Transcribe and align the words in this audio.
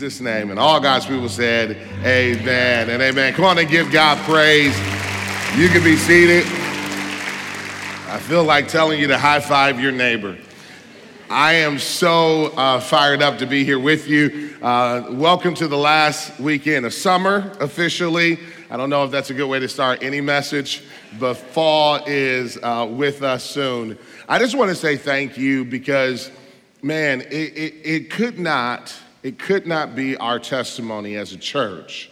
Jesus' 0.00 0.22
name. 0.22 0.50
And 0.50 0.58
all 0.58 0.80
God's 0.80 1.04
people 1.04 1.28
said, 1.28 1.72
Amen 2.06 2.88
and 2.88 3.02
amen. 3.02 3.34
Come 3.34 3.44
on 3.44 3.58
and 3.58 3.68
give 3.68 3.92
God 3.92 4.16
praise. 4.24 4.74
You 5.58 5.68
can 5.68 5.84
be 5.84 5.94
seated. 5.94 6.42
I 8.08 8.18
feel 8.18 8.42
like 8.42 8.66
telling 8.66 8.98
you 8.98 9.08
to 9.08 9.18
high 9.18 9.40
five 9.40 9.78
your 9.78 9.92
neighbor. 9.92 10.38
I 11.28 11.52
am 11.52 11.78
so 11.78 12.46
uh, 12.56 12.80
fired 12.80 13.20
up 13.20 13.36
to 13.40 13.46
be 13.46 13.62
here 13.62 13.78
with 13.78 14.08
you. 14.08 14.56
Uh, 14.62 15.04
welcome 15.10 15.52
to 15.56 15.68
the 15.68 15.76
last 15.76 16.40
weekend 16.40 16.86
of 16.86 16.94
summer 16.94 17.52
officially. 17.60 18.38
I 18.70 18.78
don't 18.78 18.88
know 18.88 19.04
if 19.04 19.10
that's 19.10 19.28
a 19.28 19.34
good 19.34 19.48
way 19.48 19.58
to 19.58 19.68
start 19.68 20.02
any 20.02 20.22
message, 20.22 20.82
but 21.18 21.34
fall 21.34 22.02
is 22.06 22.56
uh, 22.62 22.88
with 22.90 23.22
us 23.22 23.44
soon. 23.44 23.98
I 24.30 24.38
just 24.38 24.56
want 24.56 24.70
to 24.70 24.74
say 24.74 24.96
thank 24.96 25.36
you 25.36 25.66
because, 25.66 26.30
man, 26.80 27.20
it, 27.20 27.34
it, 27.34 27.74
it 27.84 28.10
could 28.10 28.38
not 28.38 28.96
it 29.22 29.38
could 29.38 29.66
not 29.66 29.94
be 29.94 30.16
our 30.16 30.38
testimony 30.38 31.16
as 31.16 31.32
a 31.32 31.38
church 31.38 32.10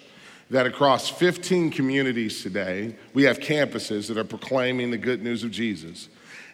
that 0.51 0.67
across 0.67 1.09
15 1.09 1.71
communities 1.71 2.43
today, 2.43 2.95
we 3.13 3.25
have 3.25 3.39
campuses 3.39 4.09
that 4.09 4.17
are 4.17 4.25
proclaiming 4.25 4.91
the 4.91 4.99
good 4.99 5.23
news 5.23 5.45
of 5.45 5.51
Jesus. 5.51 6.09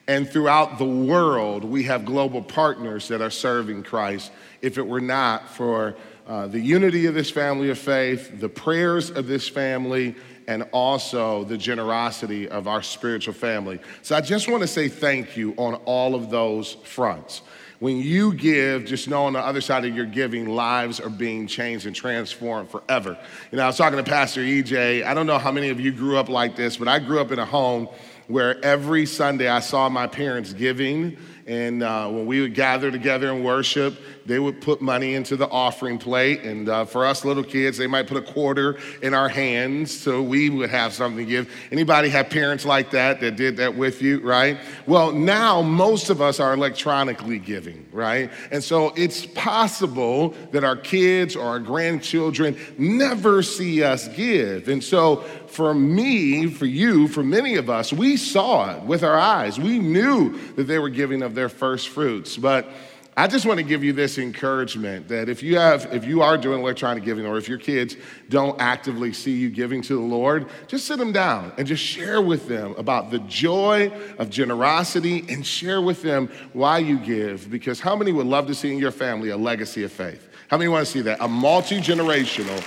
And 0.06 0.28
throughout 0.28 0.78
the 0.78 0.84
world, 0.84 1.64
we 1.64 1.84
have 1.84 2.04
global 2.04 2.42
partners 2.42 3.08
that 3.08 3.22
are 3.22 3.30
serving 3.30 3.84
Christ. 3.84 4.32
If 4.60 4.76
it 4.78 4.86
were 4.86 5.00
not 5.00 5.48
for 5.48 5.96
uh, 6.26 6.46
the 6.48 6.60
unity 6.60 7.06
of 7.06 7.14
this 7.14 7.30
family 7.30 7.70
of 7.70 7.78
faith, 7.78 8.40
the 8.40 8.48
prayers 8.48 9.10
of 9.10 9.26
this 9.26 9.48
family, 9.48 10.14
and 10.46 10.64
also 10.72 11.44
the 11.44 11.56
generosity 11.56 12.48
of 12.48 12.68
our 12.68 12.82
spiritual 12.82 13.32
family. 13.32 13.80
So 14.02 14.14
I 14.14 14.20
just 14.20 14.48
want 14.48 14.62
to 14.62 14.66
say 14.66 14.88
thank 14.88 15.36
you 15.36 15.54
on 15.56 15.76
all 15.86 16.14
of 16.14 16.30
those 16.30 16.74
fronts. 16.84 17.42
When 17.84 17.98
you 17.98 18.32
give, 18.32 18.86
just 18.86 19.08
know 19.08 19.26
on 19.26 19.34
the 19.34 19.40
other 19.40 19.60
side 19.60 19.84
of 19.84 19.94
your 19.94 20.06
giving, 20.06 20.48
lives 20.48 21.00
are 21.00 21.10
being 21.10 21.46
changed 21.46 21.84
and 21.84 21.94
transformed 21.94 22.70
forever. 22.70 23.18
You 23.52 23.58
know, 23.58 23.64
I 23.64 23.66
was 23.66 23.76
talking 23.76 23.98
to 23.98 24.02
Pastor 24.02 24.40
EJ. 24.40 25.04
I 25.04 25.12
don't 25.12 25.26
know 25.26 25.36
how 25.36 25.52
many 25.52 25.68
of 25.68 25.78
you 25.78 25.92
grew 25.92 26.16
up 26.16 26.30
like 26.30 26.56
this, 26.56 26.78
but 26.78 26.88
I 26.88 26.98
grew 26.98 27.20
up 27.20 27.30
in 27.30 27.38
a 27.38 27.44
home 27.44 27.90
where 28.26 28.64
every 28.64 29.04
Sunday 29.04 29.48
I 29.48 29.60
saw 29.60 29.90
my 29.90 30.06
parents 30.06 30.54
giving. 30.54 31.18
And 31.46 31.82
uh, 31.82 32.08
when 32.08 32.24
we 32.24 32.40
would 32.40 32.54
gather 32.54 32.90
together 32.90 33.30
and 33.30 33.44
worship, 33.44 33.98
they 34.26 34.38
would 34.38 34.60
put 34.60 34.80
money 34.80 35.14
into 35.14 35.36
the 35.36 35.48
offering 35.48 35.98
plate. 35.98 36.42
And 36.42 36.68
uh, 36.68 36.84
for 36.84 37.04
us 37.04 37.24
little 37.24 37.44
kids, 37.44 37.76
they 37.76 37.86
might 37.86 38.06
put 38.06 38.16
a 38.16 38.32
quarter 38.32 38.78
in 39.02 39.14
our 39.14 39.28
hands 39.28 39.96
so 39.96 40.22
we 40.22 40.50
would 40.50 40.70
have 40.70 40.92
something 40.92 41.24
to 41.24 41.30
give. 41.30 41.50
Anybody 41.70 42.08
have 42.08 42.30
parents 42.30 42.64
like 42.64 42.90
that 42.92 43.20
that 43.20 43.36
did 43.36 43.56
that 43.58 43.74
with 43.74 44.02
you, 44.02 44.20
right? 44.20 44.58
Well, 44.86 45.12
now 45.12 45.62
most 45.62 46.10
of 46.10 46.22
us 46.22 46.40
are 46.40 46.54
electronically 46.54 47.38
giving, 47.38 47.86
right? 47.92 48.30
And 48.50 48.62
so 48.62 48.92
it's 48.96 49.26
possible 49.26 50.34
that 50.52 50.64
our 50.64 50.76
kids 50.76 51.36
or 51.36 51.44
our 51.44 51.60
grandchildren 51.60 52.56
never 52.78 53.42
see 53.42 53.82
us 53.82 54.08
give. 54.08 54.68
And 54.68 54.82
so 54.82 55.24
for 55.48 55.74
me, 55.74 56.48
for 56.48 56.66
you, 56.66 57.08
for 57.08 57.22
many 57.22 57.56
of 57.56 57.70
us, 57.70 57.92
we 57.92 58.16
saw 58.16 58.76
it 58.76 58.82
with 58.82 59.04
our 59.04 59.18
eyes. 59.18 59.58
We 59.58 59.78
knew 59.78 60.38
that 60.54 60.64
they 60.64 60.78
were 60.78 60.88
giving 60.88 61.22
of 61.22 61.34
their 61.34 61.48
first 61.48 61.90
fruits. 61.90 62.36
But 62.36 62.68
I 63.16 63.28
just 63.28 63.46
want 63.46 63.58
to 63.58 63.64
give 63.64 63.84
you 63.84 63.92
this 63.92 64.18
encouragement 64.18 65.06
that 65.06 65.28
if 65.28 65.40
you 65.40 65.56
have, 65.56 65.86
if 65.94 66.04
you 66.04 66.22
are 66.22 66.36
doing 66.36 66.60
electronic 66.60 67.04
giving, 67.04 67.24
or 67.24 67.38
if 67.38 67.48
your 67.48 67.58
kids 67.58 67.96
don't 68.28 68.60
actively 68.60 69.12
see 69.12 69.30
you 69.30 69.50
giving 69.50 69.82
to 69.82 69.94
the 69.94 70.00
Lord, 70.00 70.48
just 70.66 70.86
sit 70.86 70.98
them 70.98 71.12
down 71.12 71.52
and 71.56 71.64
just 71.64 71.82
share 71.82 72.20
with 72.20 72.48
them 72.48 72.74
about 72.76 73.12
the 73.12 73.20
joy 73.20 73.92
of 74.18 74.30
generosity 74.30 75.24
and 75.28 75.46
share 75.46 75.80
with 75.80 76.02
them 76.02 76.28
why 76.54 76.78
you 76.78 76.98
give. 76.98 77.48
Because 77.50 77.78
how 77.78 77.94
many 77.94 78.10
would 78.10 78.26
love 78.26 78.48
to 78.48 78.54
see 78.54 78.72
in 78.72 78.78
your 78.78 78.90
family 78.90 79.30
a 79.30 79.36
legacy 79.36 79.84
of 79.84 79.92
faith? 79.92 80.28
How 80.48 80.58
many 80.58 80.68
want 80.68 80.84
to 80.84 80.90
see 80.90 81.00
that? 81.02 81.18
A 81.20 81.28
multi 81.28 81.78
generational 81.80 82.60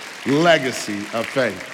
legacy 0.43 0.99
of 1.13 1.25
faith. 1.25 1.73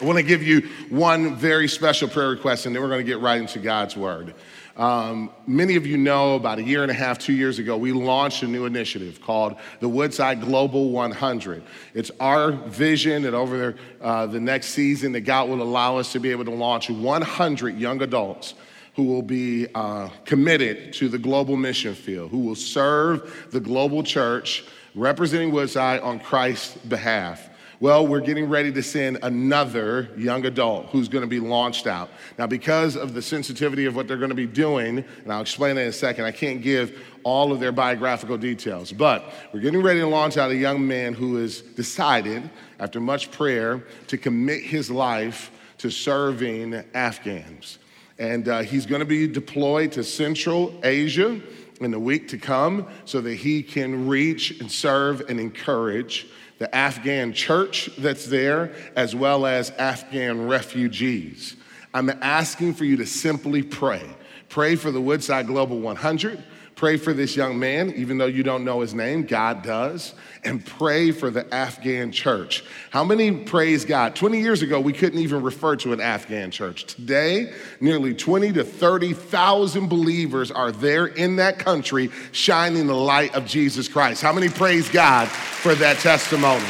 I 0.00 0.04
want 0.04 0.18
to 0.18 0.22
give 0.22 0.42
you 0.42 0.68
one 0.88 1.36
very 1.36 1.68
special 1.68 2.08
prayer 2.08 2.30
request, 2.30 2.66
and 2.66 2.74
then 2.74 2.82
we're 2.82 2.88
going 2.88 3.04
to 3.04 3.10
get 3.10 3.20
right 3.20 3.40
into 3.40 3.58
God's 3.58 3.96
word. 3.96 4.34
Um, 4.76 5.30
many 5.46 5.76
of 5.76 5.86
you 5.86 5.96
know 5.96 6.34
about 6.36 6.58
a 6.58 6.62
year 6.62 6.82
and 6.82 6.90
a 6.90 6.94
half, 6.94 7.18
two 7.18 7.32
years 7.32 7.58
ago, 7.58 7.76
we 7.76 7.92
launched 7.92 8.42
a 8.42 8.46
new 8.46 8.66
initiative 8.66 9.20
called 9.20 9.56
the 9.80 9.88
Woodside 9.88 10.40
Global 10.40 10.90
100. 10.90 11.62
It's 11.94 12.10
our 12.20 12.52
vision 12.52 13.22
that 13.22 13.34
over 13.34 13.76
uh, 14.00 14.26
the 14.26 14.40
next 14.40 14.68
season, 14.68 15.12
that 15.12 15.22
God 15.22 15.48
will 15.48 15.62
allow 15.62 15.98
us 15.98 16.12
to 16.12 16.20
be 16.20 16.30
able 16.30 16.44
to 16.44 16.50
launch 16.50 16.88
100 16.88 17.78
young 17.78 18.02
adults 18.02 18.54
who 18.94 19.04
will 19.04 19.22
be 19.22 19.66
uh, 19.74 20.08
committed 20.24 20.92
to 20.94 21.08
the 21.08 21.18
global 21.18 21.56
mission 21.56 21.94
field, 21.94 22.30
who 22.30 22.40
will 22.40 22.56
serve 22.56 23.48
the 23.50 23.60
global 23.60 24.02
church 24.02 24.64
representing 24.94 25.52
Woodside 25.52 26.00
on 26.00 26.18
Christ's 26.20 26.76
behalf. 26.78 27.48
Well, 27.82 28.06
we're 28.06 28.20
getting 28.20 28.50
ready 28.50 28.70
to 28.72 28.82
send 28.82 29.20
another 29.22 30.10
young 30.14 30.44
adult 30.44 30.90
who's 30.90 31.08
going 31.08 31.22
to 31.22 31.26
be 31.26 31.40
launched 31.40 31.86
out. 31.86 32.10
Now, 32.36 32.46
because 32.46 32.94
of 32.94 33.14
the 33.14 33.22
sensitivity 33.22 33.86
of 33.86 33.96
what 33.96 34.06
they're 34.06 34.18
going 34.18 34.28
to 34.28 34.34
be 34.34 34.46
doing, 34.46 34.98
and 34.98 35.32
I'll 35.32 35.40
explain 35.40 35.76
that 35.76 35.82
in 35.84 35.88
a 35.88 35.92
second, 35.92 36.26
I 36.26 36.30
can't 36.30 36.60
give 36.60 37.02
all 37.22 37.52
of 37.52 37.58
their 37.58 37.72
biographical 37.72 38.36
details. 38.36 38.92
But 38.92 39.32
we're 39.54 39.60
getting 39.60 39.80
ready 39.80 40.00
to 40.00 40.06
launch 40.06 40.36
out 40.36 40.50
a 40.50 40.56
young 40.56 40.86
man 40.86 41.14
who 41.14 41.36
has 41.36 41.62
decided, 41.62 42.50
after 42.78 43.00
much 43.00 43.30
prayer, 43.30 43.82
to 44.08 44.18
commit 44.18 44.62
his 44.62 44.90
life 44.90 45.50
to 45.78 45.90
serving 45.90 46.84
Afghans. 46.92 47.78
And 48.18 48.46
uh, 48.46 48.60
he's 48.60 48.84
going 48.84 49.00
to 49.00 49.06
be 49.06 49.26
deployed 49.26 49.92
to 49.92 50.04
Central 50.04 50.78
Asia 50.84 51.40
in 51.80 51.92
the 51.92 51.98
week 51.98 52.28
to 52.28 52.36
come 52.36 52.88
so 53.06 53.22
that 53.22 53.36
he 53.36 53.62
can 53.62 54.06
reach 54.06 54.60
and 54.60 54.70
serve 54.70 55.22
and 55.30 55.40
encourage 55.40 56.26
the 56.60 56.72
Afghan 56.76 57.32
church 57.32 57.88
that's 57.96 58.26
there, 58.26 58.70
as 58.94 59.16
well 59.16 59.46
as 59.46 59.70
Afghan 59.70 60.46
refugees. 60.46 61.56
I'm 61.94 62.10
asking 62.10 62.74
for 62.74 62.84
you 62.84 62.98
to 62.98 63.06
simply 63.06 63.62
pray. 63.62 64.04
Pray 64.50 64.76
for 64.76 64.90
the 64.90 65.00
Woodside 65.00 65.46
Global 65.46 65.80
100. 65.80 66.44
Pray 66.76 66.98
for 66.98 67.14
this 67.14 67.34
young 67.34 67.58
man, 67.58 67.90
even 67.96 68.18
though 68.18 68.26
you 68.26 68.42
don't 68.42 68.62
know 68.62 68.80
his 68.80 68.92
name, 68.92 69.24
God 69.24 69.62
does. 69.62 70.14
And 70.42 70.64
pray 70.64 71.10
for 71.10 71.30
the 71.30 71.52
Afghan 71.52 72.12
church. 72.12 72.64
How 72.90 73.04
many 73.04 73.30
praise 73.30 73.84
God? 73.84 74.16
20 74.16 74.40
years 74.40 74.62
ago, 74.62 74.80
we 74.80 74.92
couldn't 74.92 75.18
even 75.18 75.42
refer 75.42 75.76
to 75.76 75.92
an 75.92 76.00
Afghan 76.00 76.50
church. 76.50 76.84
Today, 76.84 77.52
nearly 77.80 78.14
20 78.14 78.52
to 78.54 78.64
30,000 78.64 79.88
believers 79.88 80.50
are 80.50 80.72
there 80.72 81.06
in 81.06 81.36
that 81.36 81.58
country 81.58 82.10
shining 82.32 82.86
the 82.86 82.94
light 82.94 83.34
of 83.34 83.44
Jesus 83.44 83.86
Christ. 83.86 84.22
How 84.22 84.32
many 84.32 84.48
praise 84.48 84.88
God 84.88 85.28
for 85.28 85.74
that 85.74 85.98
testimony? 85.98 86.64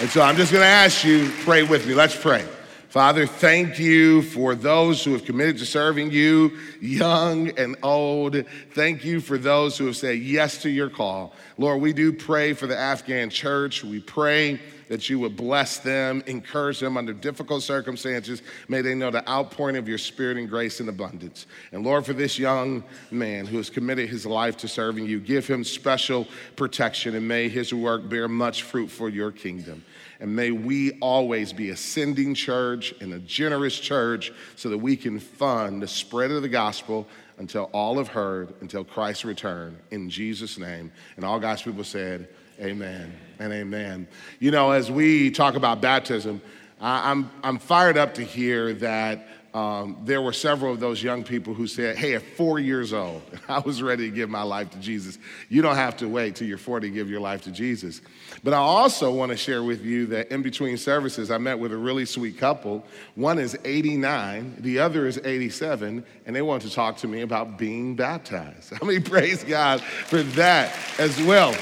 And 0.00 0.08
so 0.08 0.22
I'm 0.22 0.36
just 0.36 0.52
gonna 0.52 0.64
ask 0.64 1.04
you, 1.04 1.32
pray 1.40 1.64
with 1.64 1.86
me. 1.86 1.94
Let's 1.94 2.14
pray. 2.14 2.44
Father, 2.88 3.26
thank 3.26 3.78
you 3.78 4.22
for 4.22 4.54
those 4.54 5.04
who 5.04 5.12
have 5.12 5.26
committed 5.26 5.58
to 5.58 5.66
serving 5.66 6.10
you, 6.10 6.56
young 6.80 7.50
and 7.58 7.76
old. 7.82 8.42
Thank 8.70 9.04
you 9.04 9.20
for 9.20 9.36
those 9.36 9.76
who 9.76 9.84
have 9.86 9.96
said 9.96 10.20
yes 10.20 10.62
to 10.62 10.70
your 10.70 10.88
call. 10.88 11.34
Lord, 11.58 11.82
we 11.82 11.92
do 11.92 12.14
pray 12.14 12.54
for 12.54 12.66
the 12.66 12.78
Afghan 12.78 13.28
church. 13.28 13.84
We 13.84 14.00
pray 14.00 14.58
that 14.88 15.10
you 15.10 15.18
would 15.18 15.36
bless 15.36 15.76
them, 15.78 16.22
encourage 16.26 16.80
them 16.80 16.96
under 16.96 17.12
difficult 17.12 17.62
circumstances. 17.62 18.40
May 18.68 18.80
they 18.80 18.94
know 18.94 19.10
the 19.10 19.28
outpouring 19.28 19.76
of 19.76 19.86
your 19.86 19.98
spirit 19.98 20.38
and 20.38 20.48
grace 20.48 20.80
in 20.80 20.88
abundance. 20.88 21.44
And 21.72 21.84
Lord, 21.84 22.06
for 22.06 22.14
this 22.14 22.38
young 22.38 22.82
man 23.10 23.44
who 23.44 23.58
has 23.58 23.68
committed 23.68 24.08
his 24.08 24.24
life 24.24 24.56
to 24.58 24.68
serving 24.68 25.04
you, 25.04 25.20
give 25.20 25.46
him 25.46 25.62
special 25.62 26.26
protection 26.56 27.14
and 27.14 27.28
may 27.28 27.50
his 27.50 27.74
work 27.74 28.08
bear 28.08 28.28
much 28.28 28.62
fruit 28.62 28.88
for 28.88 29.10
your 29.10 29.30
kingdom. 29.30 29.84
And 30.20 30.34
may 30.34 30.50
we 30.50 30.98
always 31.00 31.52
be 31.52 31.70
a 31.70 31.76
sending 31.76 32.34
church 32.34 32.92
and 33.00 33.14
a 33.14 33.18
generous 33.20 33.78
church 33.78 34.32
so 34.56 34.68
that 34.68 34.78
we 34.78 34.96
can 34.96 35.20
fund 35.20 35.82
the 35.82 35.86
spread 35.86 36.30
of 36.30 36.42
the 36.42 36.48
gospel 36.48 37.06
until 37.38 37.70
all 37.72 37.98
have 37.98 38.08
heard, 38.08 38.52
until 38.60 38.84
Christ's 38.84 39.24
return. 39.24 39.78
In 39.90 40.10
Jesus' 40.10 40.58
name. 40.58 40.90
And 41.16 41.24
all 41.24 41.38
God's 41.38 41.62
people 41.62 41.84
said, 41.84 42.28
Amen 42.60 43.12
and 43.38 43.52
amen. 43.52 44.08
You 44.40 44.50
know, 44.50 44.72
as 44.72 44.90
we 44.90 45.30
talk 45.30 45.54
about 45.54 45.80
baptism, 45.80 46.42
I'm, 46.80 47.30
I'm 47.44 47.58
fired 47.58 47.96
up 47.96 48.14
to 48.14 48.22
hear 48.22 48.72
that 48.74 49.28
um, 49.58 49.96
there 50.04 50.22
were 50.22 50.32
several 50.32 50.72
of 50.72 50.78
those 50.78 51.02
young 51.02 51.24
people 51.24 51.52
who 51.52 51.66
said, 51.66 51.96
Hey, 51.96 52.14
at 52.14 52.22
four 52.22 52.60
years 52.60 52.92
old, 52.92 53.22
I 53.48 53.58
was 53.58 53.82
ready 53.82 54.08
to 54.08 54.14
give 54.14 54.30
my 54.30 54.42
life 54.42 54.70
to 54.70 54.78
Jesus. 54.78 55.18
You 55.48 55.62
don't 55.62 55.74
have 55.74 55.96
to 55.96 56.08
wait 56.08 56.36
till 56.36 56.46
you're 56.46 56.58
40 56.58 56.88
to 56.88 56.94
give 56.94 57.10
your 57.10 57.18
life 57.18 57.42
to 57.42 57.50
Jesus. 57.50 58.00
But 58.44 58.54
I 58.54 58.58
also 58.58 59.12
want 59.12 59.32
to 59.32 59.36
share 59.36 59.64
with 59.64 59.84
you 59.84 60.06
that 60.06 60.30
in 60.30 60.42
between 60.42 60.76
services, 60.76 61.32
I 61.32 61.38
met 61.38 61.58
with 61.58 61.72
a 61.72 61.76
really 61.76 62.04
sweet 62.04 62.38
couple. 62.38 62.84
One 63.16 63.40
is 63.40 63.58
89, 63.64 64.58
the 64.60 64.78
other 64.78 65.08
is 65.08 65.20
87, 65.24 66.04
and 66.24 66.36
they 66.36 66.42
want 66.42 66.62
to 66.62 66.70
talk 66.70 66.98
to 66.98 67.08
me 67.08 67.22
about 67.22 67.58
being 67.58 67.96
baptized. 67.96 68.72
I 68.80 68.84
mean, 68.84 69.02
praise 69.02 69.42
God 69.42 69.80
for 69.80 70.22
that 70.22 70.72
as 71.00 71.20
well. 71.22 71.52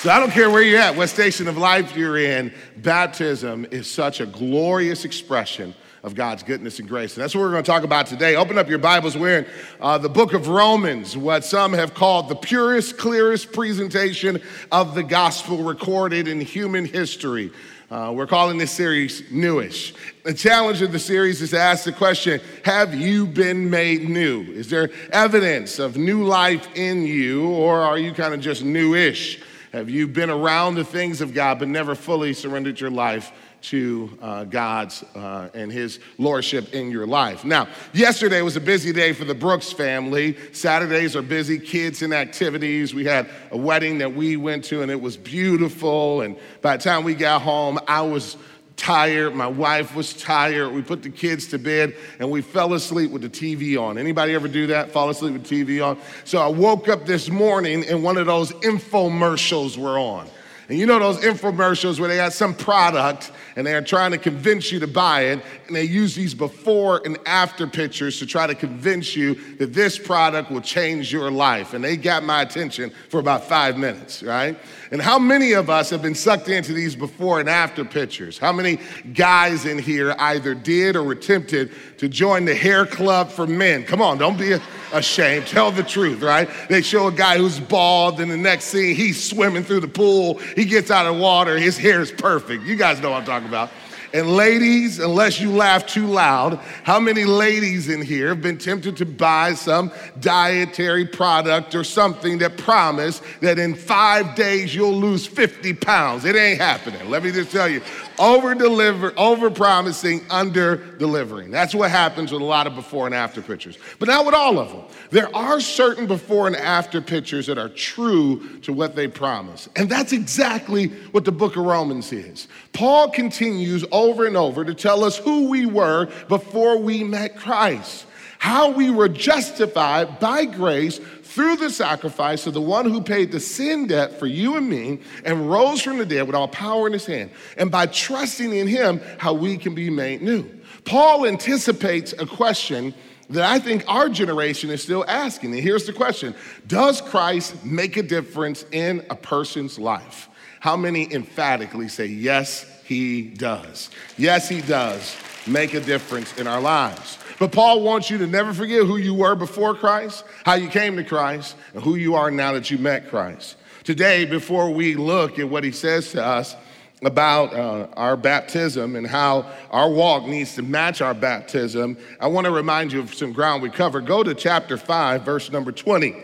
So 0.00 0.10
I 0.10 0.20
don't 0.20 0.30
care 0.30 0.50
where 0.50 0.62
you're 0.62 0.78
at, 0.78 0.94
what 0.94 1.08
station 1.08 1.48
of 1.48 1.56
life 1.56 1.96
you're 1.96 2.18
in, 2.18 2.52
baptism 2.76 3.66
is 3.70 3.90
such 3.90 4.20
a 4.20 4.26
glorious 4.26 5.04
expression 5.04 5.74
of 6.02 6.14
God's 6.14 6.42
goodness 6.42 6.78
and 6.78 6.88
grace. 6.88 7.14
And 7.16 7.22
that's 7.22 7.34
what 7.34 7.42
we're 7.42 7.50
going 7.50 7.64
to 7.64 7.70
talk 7.70 7.82
about 7.82 8.06
today. 8.06 8.36
Open 8.36 8.58
up 8.58 8.68
your 8.68 8.78
Bibles. 8.78 9.16
We're 9.16 9.40
in 9.40 9.46
uh, 9.80 9.98
the 9.98 10.08
book 10.08 10.32
of 10.32 10.48
Romans, 10.48 11.16
what 11.16 11.44
some 11.44 11.72
have 11.72 11.94
called 11.94 12.28
the 12.28 12.36
purest, 12.36 12.98
clearest 12.98 13.52
presentation 13.52 14.40
of 14.70 14.94
the 14.94 15.02
gospel 15.02 15.64
recorded 15.64 16.28
in 16.28 16.40
human 16.40 16.84
history. 16.84 17.50
Uh, 17.90 18.12
we're 18.14 18.26
calling 18.26 18.58
this 18.58 18.70
series 18.70 19.22
Newish. 19.30 19.94
The 20.22 20.34
challenge 20.34 20.82
of 20.82 20.92
the 20.92 20.98
series 20.98 21.40
is 21.40 21.50
to 21.50 21.58
ask 21.58 21.84
the 21.84 21.92
question 21.92 22.38
Have 22.64 22.94
you 22.94 23.26
been 23.26 23.70
made 23.70 24.10
new? 24.10 24.42
Is 24.42 24.68
there 24.68 24.90
evidence 25.10 25.78
of 25.78 25.96
new 25.96 26.24
life 26.24 26.68
in 26.76 27.06
you, 27.06 27.48
or 27.48 27.80
are 27.80 27.96
you 27.96 28.12
kind 28.12 28.34
of 28.34 28.40
just 28.40 28.62
newish? 28.62 29.40
Have 29.72 29.88
you 29.88 30.06
been 30.06 30.28
around 30.28 30.74
the 30.74 30.84
things 30.84 31.22
of 31.22 31.32
God 31.32 31.58
but 31.58 31.68
never 31.68 31.94
fully 31.94 32.34
surrendered 32.34 32.78
your 32.78 32.90
life 32.90 33.32
to 33.62 34.16
uh, 34.20 34.44
God's 34.44 35.02
uh, 35.14 35.50
and 35.54 35.70
His 35.70 36.00
lordship 36.18 36.74
in 36.74 36.90
your 36.90 37.06
life. 37.06 37.44
Now, 37.44 37.68
yesterday 37.92 38.42
was 38.42 38.56
a 38.56 38.60
busy 38.60 38.92
day 38.92 39.12
for 39.12 39.24
the 39.24 39.34
Brooks 39.34 39.72
family. 39.72 40.36
Saturdays 40.52 41.16
are 41.16 41.22
busy, 41.22 41.58
kids 41.58 42.02
and 42.02 42.12
activities. 42.14 42.94
We 42.94 43.04
had 43.04 43.28
a 43.50 43.56
wedding 43.56 43.98
that 43.98 44.14
we 44.14 44.36
went 44.36 44.64
to, 44.66 44.82
and 44.82 44.90
it 44.90 45.00
was 45.00 45.16
beautiful. 45.16 46.22
And 46.22 46.36
by 46.62 46.76
the 46.76 46.82
time 46.82 47.04
we 47.04 47.14
got 47.14 47.42
home, 47.42 47.78
I 47.86 48.02
was 48.02 48.36
tired. 48.78 49.34
My 49.34 49.46
wife 49.46 49.94
was 49.94 50.14
tired. 50.14 50.72
We 50.72 50.80
put 50.80 51.02
the 51.02 51.10
kids 51.10 51.48
to 51.48 51.58
bed 51.58 51.94
and 52.20 52.30
we 52.30 52.40
fell 52.40 52.72
asleep 52.72 53.10
with 53.10 53.22
the 53.22 53.28
TV 53.28 53.78
on. 53.78 53.98
Anybody 53.98 54.34
ever 54.34 54.48
do 54.48 54.68
that? 54.68 54.92
Fall 54.92 55.10
asleep 55.10 55.34
with 55.34 55.44
TV 55.44 55.84
on? 55.84 55.98
So 56.24 56.38
I 56.38 56.46
woke 56.46 56.88
up 56.88 57.04
this 57.04 57.28
morning 57.28 57.84
and 57.86 58.02
one 58.02 58.16
of 58.16 58.26
those 58.26 58.52
infomercials 58.52 59.76
were 59.76 59.98
on. 59.98 60.30
And 60.68 60.78
you 60.78 60.84
know 60.84 60.98
those 60.98 61.18
infomercials 61.18 61.98
where 61.98 62.10
they 62.10 62.16
got 62.16 62.34
some 62.34 62.54
product 62.54 63.32
and 63.56 63.66
they're 63.66 63.82
trying 63.82 64.10
to 64.12 64.18
convince 64.18 64.70
you 64.70 64.78
to 64.80 64.86
buy 64.86 65.22
it, 65.22 65.42
and 65.66 65.74
they 65.74 65.82
use 65.82 66.14
these 66.14 66.34
before 66.34 67.02
and 67.04 67.18
after 67.26 67.66
pictures 67.66 68.18
to 68.20 68.26
try 68.26 68.46
to 68.46 68.54
convince 68.54 69.16
you 69.16 69.34
that 69.56 69.72
this 69.72 69.98
product 69.98 70.50
will 70.50 70.60
change 70.60 71.12
your 71.12 71.30
life. 71.30 71.74
And 71.74 71.82
they 71.82 71.96
got 71.96 72.22
my 72.22 72.42
attention 72.42 72.92
for 73.08 73.18
about 73.18 73.44
five 73.44 73.76
minutes, 73.76 74.22
right? 74.22 74.56
And 74.92 75.02
how 75.02 75.18
many 75.18 75.52
of 75.52 75.68
us 75.70 75.90
have 75.90 76.02
been 76.02 76.14
sucked 76.14 76.48
into 76.48 76.72
these 76.72 76.94
before 76.94 77.40
and 77.40 77.48
after 77.48 77.84
pictures? 77.84 78.38
How 78.38 78.52
many 78.52 78.78
guys 79.12 79.64
in 79.64 79.78
here 79.78 80.14
either 80.18 80.54
did 80.54 80.94
or 80.94 81.02
were 81.02 81.14
tempted 81.14 81.72
to 81.98 82.08
join 82.08 82.44
the 82.44 82.54
hair 82.54 82.86
club 82.86 83.30
for 83.30 83.46
men? 83.46 83.84
Come 83.84 84.00
on, 84.00 84.18
don't 84.18 84.38
be 84.38 84.56
ashamed. 84.92 85.46
Tell 85.46 85.72
the 85.72 85.82
truth, 85.82 86.22
right? 86.22 86.48
They 86.68 86.82
show 86.82 87.08
a 87.08 87.12
guy 87.12 87.38
who's 87.38 87.58
bald, 87.58 88.20
and 88.20 88.30
the 88.30 88.36
next 88.36 88.66
scene, 88.66 88.94
he's 88.94 89.22
swimming 89.22 89.64
through 89.64 89.80
the 89.80 89.88
pool. 89.88 90.40
He 90.58 90.64
gets 90.64 90.90
out 90.90 91.06
of 91.06 91.16
water, 91.16 91.56
his 91.56 91.78
hair 91.78 92.00
is 92.00 92.10
perfect. 92.10 92.64
You 92.64 92.74
guys 92.74 93.00
know 93.00 93.10
what 93.10 93.20
I'm 93.20 93.24
talking 93.24 93.46
about. 93.46 93.70
And 94.12 94.36
ladies, 94.36 94.98
unless 94.98 95.40
you 95.40 95.50
laugh 95.50 95.86
too 95.86 96.06
loud, 96.06 96.58
how 96.82 96.98
many 96.98 97.24
ladies 97.24 97.88
in 97.88 98.00
here 98.00 98.28
have 98.28 98.40
been 98.40 98.58
tempted 98.58 98.96
to 98.98 99.06
buy 99.06 99.54
some 99.54 99.92
dietary 100.20 101.04
product 101.04 101.74
or 101.74 101.84
something 101.84 102.38
that 102.38 102.56
promised 102.56 103.22
that 103.40 103.58
in 103.58 103.74
five 103.74 104.34
days 104.34 104.74
you'll 104.74 104.94
lose 104.94 105.26
50 105.26 105.74
pounds? 105.74 106.24
It 106.24 106.36
ain't 106.36 106.60
happening. 106.60 107.10
Let 107.10 107.22
me 107.22 107.32
just 107.32 107.52
tell 107.52 107.68
you, 107.68 107.82
over 108.18 108.54
deliver, 108.54 109.12
over 109.16 109.50
promising, 109.50 110.22
under 110.30 110.76
delivering. 110.96 111.50
That's 111.50 111.74
what 111.74 111.90
happens 111.90 112.32
with 112.32 112.42
a 112.42 112.44
lot 112.44 112.66
of 112.66 112.74
before 112.74 113.06
and 113.06 113.14
after 113.14 113.40
pictures. 113.40 113.78
But 113.98 114.08
not 114.08 114.26
with 114.26 114.34
all 114.34 114.58
of 114.58 114.70
them. 114.70 114.82
There 115.10 115.34
are 115.34 115.60
certain 115.60 116.06
before 116.06 116.46
and 116.46 116.56
after 116.56 117.00
pictures 117.00 117.46
that 117.46 117.58
are 117.58 117.68
true 117.68 118.58
to 118.60 118.72
what 118.72 118.96
they 118.96 119.06
promise. 119.06 119.68
And 119.76 119.88
that's 119.88 120.12
exactly 120.12 120.88
what 121.12 121.24
the 121.24 121.32
book 121.32 121.56
of 121.56 121.64
Romans 121.64 122.12
is. 122.12 122.48
Paul 122.72 123.10
continues 123.10 123.84
over 123.98 124.26
and 124.26 124.36
over 124.36 124.64
to 124.64 124.74
tell 124.74 125.04
us 125.04 125.16
who 125.16 125.48
we 125.48 125.66
were 125.66 126.08
before 126.28 126.78
we 126.78 127.02
met 127.02 127.36
Christ, 127.36 128.06
how 128.38 128.70
we 128.70 128.90
were 128.90 129.08
justified 129.08 130.20
by 130.20 130.44
grace 130.44 130.98
through 130.98 131.56
the 131.56 131.70
sacrifice 131.70 132.46
of 132.46 132.54
the 132.54 132.60
one 132.60 132.88
who 132.88 133.02
paid 133.02 133.32
the 133.32 133.40
sin 133.40 133.86
debt 133.86 134.18
for 134.18 134.26
you 134.26 134.56
and 134.56 134.68
me 134.68 135.00
and 135.24 135.50
rose 135.50 135.82
from 135.82 135.98
the 135.98 136.06
dead 136.06 136.26
with 136.26 136.34
all 136.34 136.48
power 136.48 136.86
in 136.86 136.92
his 136.92 137.06
hand, 137.06 137.30
and 137.56 137.70
by 137.70 137.86
trusting 137.86 138.52
in 138.52 138.66
him, 138.66 139.00
how 139.18 139.34
we 139.34 139.56
can 139.56 139.74
be 139.74 139.90
made 139.90 140.22
new. 140.22 140.48
Paul 140.84 141.26
anticipates 141.26 142.12
a 142.12 142.24
question 142.24 142.94
that 143.30 143.44
I 143.44 143.58
think 143.58 143.84
our 143.86 144.08
generation 144.08 144.70
is 144.70 144.82
still 144.82 145.04
asking. 145.06 145.52
And 145.52 145.62
here's 145.62 145.86
the 145.86 145.92
question 145.92 146.34
Does 146.66 147.00
Christ 147.00 147.64
make 147.64 147.96
a 147.96 148.02
difference 148.02 148.64
in 148.72 149.04
a 149.10 149.16
person's 149.16 149.78
life? 149.78 150.28
How 150.60 150.76
many 150.76 151.12
emphatically 151.12 151.88
say, 151.88 152.06
Yes, 152.06 152.64
he 152.88 153.22
does? 153.22 153.90
Yes, 154.16 154.48
he 154.48 154.62
does 154.62 155.14
make 155.46 155.74
a 155.74 155.80
difference 155.80 156.36
in 156.38 156.46
our 156.46 156.60
lives. 156.60 157.18
But 157.38 157.52
Paul 157.52 157.82
wants 157.82 158.10
you 158.10 158.18
to 158.18 158.26
never 158.26 158.52
forget 158.54 158.84
who 158.84 158.96
you 158.96 159.14
were 159.14 159.34
before 159.34 159.74
Christ, 159.74 160.24
how 160.44 160.54
you 160.54 160.68
came 160.68 160.96
to 160.96 161.04
Christ, 161.04 161.54
and 161.74 161.82
who 161.82 161.96
you 161.96 162.14
are 162.14 162.30
now 162.30 162.52
that 162.52 162.70
you 162.70 162.78
met 162.78 163.08
Christ. 163.08 163.56
Today, 163.84 164.24
before 164.24 164.70
we 164.70 164.96
look 164.96 165.38
at 165.38 165.48
what 165.48 165.64
he 165.64 165.70
says 165.70 166.12
to 166.12 166.24
us, 166.24 166.56
about 167.02 167.54
uh, 167.54 167.86
our 167.96 168.16
baptism 168.16 168.96
and 168.96 169.06
how 169.06 169.48
our 169.70 169.88
walk 169.88 170.26
needs 170.26 170.56
to 170.56 170.62
match 170.62 171.00
our 171.00 171.14
baptism, 171.14 171.96
I 172.18 172.26
want 172.26 172.46
to 172.46 172.50
remind 172.50 172.92
you 172.92 173.00
of 173.00 173.14
some 173.14 173.32
ground 173.32 173.62
we 173.62 173.70
covered. 173.70 174.06
Go 174.06 174.22
to 174.24 174.34
chapter 174.34 174.76
5, 174.76 175.22
verse 175.22 175.52
number 175.52 175.70
20. 175.70 176.16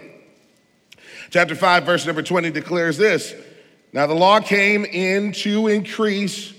Chapter 1.31 1.55
5, 1.55 1.85
verse 1.85 2.07
number 2.07 2.23
20 2.23 2.51
declares 2.51 2.97
this 2.97 3.35
Now 3.93 4.07
the 4.07 4.15
law 4.15 4.41
came 4.41 4.85
in 4.85 5.33
to 5.33 5.69
increase 5.69 6.54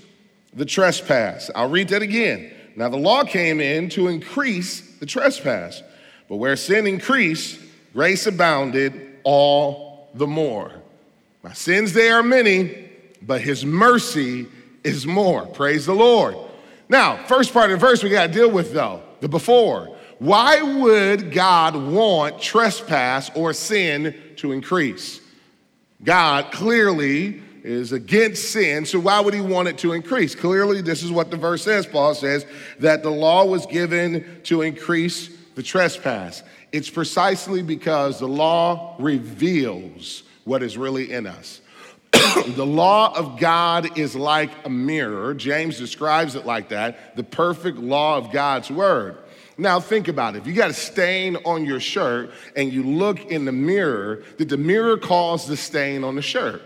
the 0.56 0.66
trespass. 0.66 1.52
I'll 1.54 1.70
read 1.70 1.90
that 1.90 2.02
again. 2.02 2.52
Now 2.76 2.90
the 2.90 2.98
law 2.98 3.24
came 3.24 3.60
in 3.60 3.90
to 3.90 4.08
increase 4.08 4.98
the 5.00 5.06
trespass. 5.06 5.84
But 6.28 6.38
where 6.38 6.56
sin 6.56 6.88
increased, 6.88 7.60
grace 7.94 8.26
abounded 8.26 9.20
all 9.24 10.10
the 10.14 10.28
more. 10.28 10.72
My 11.44 11.54
sins, 11.54 11.94
they 11.94 12.10
are 12.10 12.24
many 12.24 12.86
but 13.26 13.42
his 13.42 13.66
mercy 13.66 14.48
is 14.84 15.06
more. 15.06 15.46
Praise 15.48 15.86
the 15.86 15.96
Lord. 15.96 16.36
Now, 16.88 17.26
first 17.26 17.54
part 17.54 17.72
of 17.72 17.80
the 17.80 17.86
verse 17.86 18.04
we 18.04 18.10
got 18.10 18.28
to 18.28 18.34
deal 18.34 18.52
with 18.52 18.74
though, 18.74 19.02
the 19.20 19.28
before. 19.28 19.96
Why 20.20 20.62
would 20.62 21.32
God 21.32 21.76
want 21.76 22.42
trespass 22.42 23.32
or 23.36 23.54
sin 23.54 24.16
to 24.38 24.52
increase? 24.52 25.20
God 26.04 26.52
clearly 26.52 27.42
is 27.66 27.92
against 27.92 28.52
sin, 28.52 28.86
so 28.86 29.00
why 29.00 29.20
would 29.20 29.34
he 29.34 29.42
want 29.42 29.68
it 29.68 29.78
to 29.80 29.94
increase? 29.94 30.36
Clearly, 30.36 30.82
this 30.82 31.02
is 31.02 31.12
what 31.12 31.32
the 31.32 31.38
verse 31.38 31.64
says. 31.64 31.86
Paul 31.86 32.14
says 32.14 32.46
that 32.80 33.02
the 33.02 33.10
law 33.10 33.44
was 33.44 33.66
given 33.66 34.42
to 34.44 34.62
increase 34.62 35.30
the 35.56 35.64
trespass. 35.64 36.44
It's 36.72 36.90
precisely 36.90 37.64
because 37.64 38.20
the 38.20 38.28
law 38.28 38.96
reveals 39.00 40.24
what 40.44 40.62
is 40.62 40.78
really 40.78 41.12
in 41.12 41.26
us. 41.26 41.62
the 42.12 42.66
law 42.66 43.16
of 43.18 43.40
God 43.40 43.98
is 43.98 44.16
like 44.16 44.52
a 44.64 44.70
mirror. 44.70 45.34
James 45.34 45.78
describes 45.78 46.36
it 46.36 46.46
like 46.46 46.70
that 46.70 47.16
the 47.16 47.24
perfect 47.24 47.78
law 47.78 48.18
of 48.18 48.32
God's 48.32 48.70
word. 48.70 49.18
Now, 49.58 49.80
think 49.80 50.08
about 50.08 50.36
it. 50.36 50.40
If 50.40 50.48
you 50.48 50.54
got 50.54 50.70
a 50.70 50.74
stain 50.74 51.38
on 51.38 51.66
your 51.66 51.80
shirt 51.80 52.32
and 52.56 52.72
you 52.72 52.84
look 52.84 53.26
in 53.32 53.46
the 53.46 53.54
mirror, 53.54 54.22
did 54.38 54.50
the 54.50 54.58
mirror 54.58 54.98
cause 54.98 55.48
the 55.48 55.56
stain 55.56 56.04
on 56.04 56.16
the 56.16 56.22
shirt? 56.22 56.62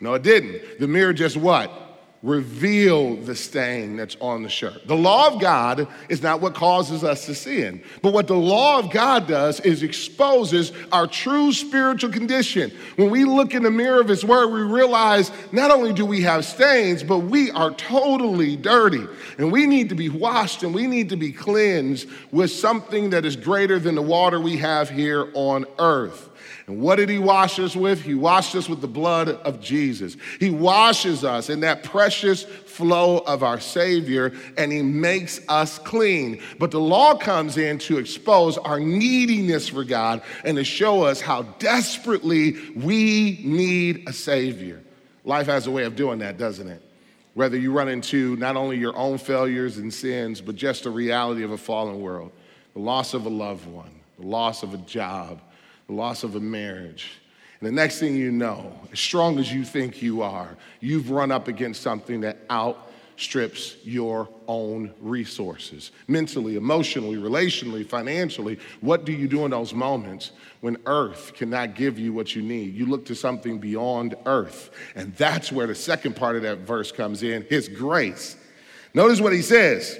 No, 0.00 0.14
it 0.14 0.22
didn't. 0.22 0.80
The 0.80 0.88
mirror 0.88 1.12
just 1.12 1.36
what? 1.36 1.84
reveal 2.24 3.16
the 3.16 3.36
stain 3.36 3.96
that's 3.98 4.16
on 4.18 4.42
the 4.42 4.48
shirt. 4.48 4.86
The 4.86 4.96
law 4.96 5.28
of 5.28 5.38
God 5.38 5.86
is 6.08 6.22
not 6.22 6.40
what 6.40 6.54
causes 6.54 7.04
us 7.04 7.26
to 7.26 7.34
sin, 7.34 7.84
but 8.00 8.14
what 8.14 8.26
the 8.26 8.34
law 8.34 8.78
of 8.78 8.90
God 8.90 9.28
does 9.28 9.60
is 9.60 9.82
exposes 9.82 10.72
our 10.90 11.06
true 11.06 11.52
spiritual 11.52 12.10
condition. 12.10 12.72
When 12.96 13.10
we 13.10 13.26
look 13.26 13.52
in 13.52 13.62
the 13.62 13.70
mirror 13.70 14.00
of 14.00 14.08
His 14.08 14.24
Word, 14.24 14.48
we 14.48 14.62
realize 14.62 15.30
not 15.52 15.70
only 15.70 15.92
do 15.92 16.06
we 16.06 16.22
have 16.22 16.46
stains, 16.46 17.02
but 17.02 17.18
we 17.18 17.50
are 17.50 17.72
totally 17.72 18.56
dirty. 18.56 19.06
And 19.36 19.52
we 19.52 19.66
need 19.66 19.90
to 19.90 19.94
be 19.94 20.08
washed 20.08 20.62
and 20.62 20.74
we 20.74 20.86
need 20.86 21.10
to 21.10 21.16
be 21.16 21.30
cleansed 21.30 22.08
with 22.32 22.50
something 22.50 23.10
that 23.10 23.26
is 23.26 23.36
greater 23.36 23.78
than 23.78 23.94
the 23.96 24.02
water 24.02 24.40
we 24.40 24.56
have 24.56 24.88
here 24.88 25.28
on 25.34 25.66
earth. 25.78 26.30
And 26.66 26.80
what 26.80 26.96
did 26.96 27.10
he 27.10 27.18
wash 27.18 27.58
us 27.58 27.76
with? 27.76 28.00
He 28.00 28.14
washed 28.14 28.54
us 28.54 28.70
with 28.70 28.80
the 28.80 28.88
blood 28.88 29.28
of 29.28 29.60
Jesus. 29.60 30.16
He 30.40 30.48
washes 30.48 31.22
us 31.22 31.50
in 31.50 31.60
that 31.60 31.84
precious 31.84 32.44
flow 32.44 33.18
of 33.18 33.42
our 33.42 33.60
Savior, 33.60 34.32
and 34.56 34.72
he 34.72 34.80
makes 34.80 35.40
us 35.48 35.78
clean. 35.78 36.40
But 36.58 36.70
the 36.70 36.80
law 36.80 37.16
comes 37.16 37.58
in 37.58 37.78
to 37.80 37.98
expose 37.98 38.56
our 38.56 38.80
neediness 38.80 39.68
for 39.68 39.84
God 39.84 40.22
and 40.42 40.56
to 40.56 40.64
show 40.64 41.02
us 41.02 41.20
how 41.20 41.42
desperately 41.58 42.56
we 42.74 43.40
need 43.44 44.08
a 44.08 44.12
Savior. 44.14 44.82
Life 45.24 45.46
has 45.46 45.66
a 45.66 45.70
way 45.70 45.84
of 45.84 45.96
doing 45.96 46.18
that, 46.20 46.38
doesn't 46.38 46.68
it? 46.68 46.82
Whether 47.34 47.58
you 47.58 47.72
run 47.72 47.88
into 47.88 48.36
not 48.36 48.56
only 48.56 48.78
your 48.78 48.96
own 48.96 49.18
failures 49.18 49.76
and 49.76 49.92
sins, 49.92 50.40
but 50.40 50.56
just 50.56 50.84
the 50.84 50.90
reality 50.90 51.42
of 51.42 51.50
a 51.50 51.58
fallen 51.58 52.00
world, 52.00 52.32
the 52.72 52.80
loss 52.80 53.12
of 53.12 53.26
a 53.26 53.30
loved 53.30 53.66
one, 53.66 53.90
the 54.18 54.26
loss 54.26 54.62
of 54.62 54.72
a 54.72 54.78
job, 54.78 55.40
the 55.86 55.92
loss 55.92 56.24
of 56.24 56.36
a 56.36 56.40
marriage. 56.40 57.20
And 57.60 57.68
the 57.68 57.72
next 57.72 57.98
thing 57.98 58.16
you 58.16 58.30
know, 58.30 58.72
as 58.92 59.00
strong 59.00 59.38
as 59.38 59.52
you 59.52 59.64
think 59.64 60.02
you 60.02 60.22
are, 60.22 60.56
you've 60.80 61.10
run 61.10 61.30
up 61.30 61.48
against 61.48 61.82
something 61.82 62.20
that 62.22 62.38
outstrips 62.50 63.76
your 63.84 64.28
own 64.48 64.92
resources 65.00 65.92
mentally, 66.08 66.56
emotionally, 66.56 67.16
relationally, 67.16 67.86
financially. 67.86 68.58
What 68.80 69.04
do 69.04 69.12
you 69.12 69.28
do 69.28 69.44
in 69.44 69.50
those 69.50 69.72
moments 69.72 70.32
when 70.60 70.76
earth 70.86 71.32
cannot 71.34 71.74
give 71.74 71.98
you 71.98 72.12
what 72.12 72.34
you 72.34 72.42
need? 72.42 72.74
You 72.74 72.86
look 72.86 73.06
to 73.06 73.14
something 73.14 73.58
beyond 73.58 74.14
earth. 74.26 74.70
And 74.94 75.14
that's 75.16 75.50
where 75.50 75.66
the 75.66 75.74
second 75.74 76.16
part 76.16 76.36
of 76.36 76.42
that 76.42 76.58
verse 76.58 76.92
comes 76.92 77.22
in 77.22 77.46
His 77.48 77.68
grace. 77.68 78.36
Notice 78.94 79.20
what 79.20 79.32
he 79.32 79.42
says. 79.42 79.98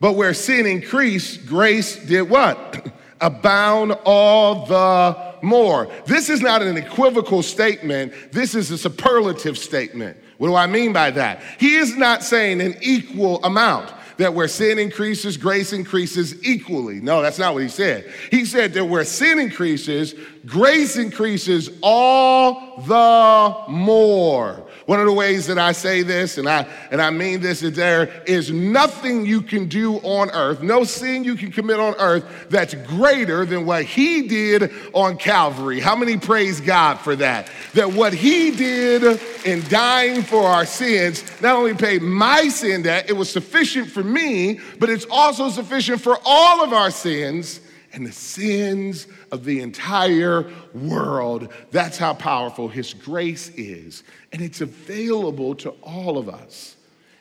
But 0.00 0.12
where 0.12 0.34
sin 0.34 0.66
increased, 0.66 1.46
grace 1.46 1.96
did 1.96 2.28
what? 2.28 2.92
Abound 3.20 3.92
all 4.04 4.66
the 4.66 5.34
more. 5.42 5.90
This 6.06 6.28
is 6.28 6.40
not 6.40 6.62
an 6.62 6.76
equivocal 6.76 7.42
statement, 7.42 8.12
this 8.32 8.54
is 8.54 8.70
a 8.70 8.78
superlative 8.78 9.58
statement. 9.58 10.16
What 10.38 10.48
do 10.48 10.54
I 10.54 10.66
mean 10.66 10.92
by 10.92 11.10
that? 11.12 11.42
He 11.58 11.74
is 11.76 11.96
not 11.96 12.22
saying 12.22 12.60
an 12.60 12.76
equal 12.80 13.42
amount 13.44 13.92
that 14.18 14.34
where 14.34 14.48
sin 14.48 14.78
increases, 14.78 15.36
grace 15.36 15.72
increases 15.72 16.44
equally. 16.44 17.00
No, 17.00 17.22
that's 17.22 17.38
not 17.38 17.54
what 17.54 17.62
he 17.62 17.68
said. 17.68 18.12
He 18.30 18.44
said 18.44 18.74
that 18.74 18.84
where 18.84 19.04
sin 19.04 19.38
increases, 19.38 20.14
grace 20.48 20.96
increases 20.96 21.70
all 21.82 22.80
the 22.82 23.70
more. 23.70 24.64
One 24.86 25.00
of 25.00 25.06
the 25.06 25.12
ways 25.12 25.46
that 25.48 25.58
I 25.58 25.72
say 25.72 26.02
this, 26.02 26.38
and 26.38 26.48
I 26.48 26.66
and 26.90 27.02
I 27.02 27.10
mean 27.10 27.40
this, 27.40 27.62
is 27.62 27.76
there 27.76 28.22
is 28.26 28.50
nothing 28.50 29.26
you 29.26 29.42
can 29.42 29.68
do 29.68 29.96
on 29.96 30.30
earth, 30.30 30.62
no 30.62 30.82
sin 30.84 31.24
you 31.24 31.34
can 31.34 31.52
commit 31.52 31.78
on 31.78 31.94
earth 31.98 32.24
that's 32.48 32.72
greater 32.72 33.44
than 33.44 33.66
what 33.66 33.84
he 33.84 34.26
did 34.26 34.72
on 34.94 35.18
Calvary. 35.18 35.78
How 35.78 35.94
many 35.94 36.16
praise 36.16 36.62
God 36.62 36.98
for 37.00 37.14
that? 37.16 37.50
That 37.74 37.92
what 37.92 38.14
he 38.14 38.50
did 38.50 39.20
in 39.44 39.62
dying 39.68 40.22
for 40.22 40.44
our 40.44 40.64
sins 40.64 41.22
not 41.42 41.54
only 41.54 41.74
paid 41.74 42.00
my 42.00 42.48
sin 42.48 42.80
debt, 42.80 43.10
it 43.10 43.12
was 43.12 43.30
sufficient 43.30 43.90
for 43.90 44.02
me, 44.02 44.60
but 44.78 44.88
it's 44.88 45.06
also 45.10 45.50
sufficient 45.50 46.00
for 46.00 46.18
all 46.24 46.64
of 46.64 46.72
our 46.72 46.90
sins 46.90 47.60
and 47.92 48.06
the 48.06 48.12
sins 48.12 49.06
of 49.30 49.44
the 49.44 49.60
entire 49.60 50.50
world. 50.74 51.52
That's 51.70 51.98
how 51.98 52.14
powerful 52.14 52.68
His 52.68 52.94
grace 52.94 53.48
is. 53.50 54.04
And 54.32 54.42
it's 54.42 54.60
available 54.60 55.54
to 55.56 55.70
all 55.82 56.18
of 56.18 56.28
us. 56.28 56.76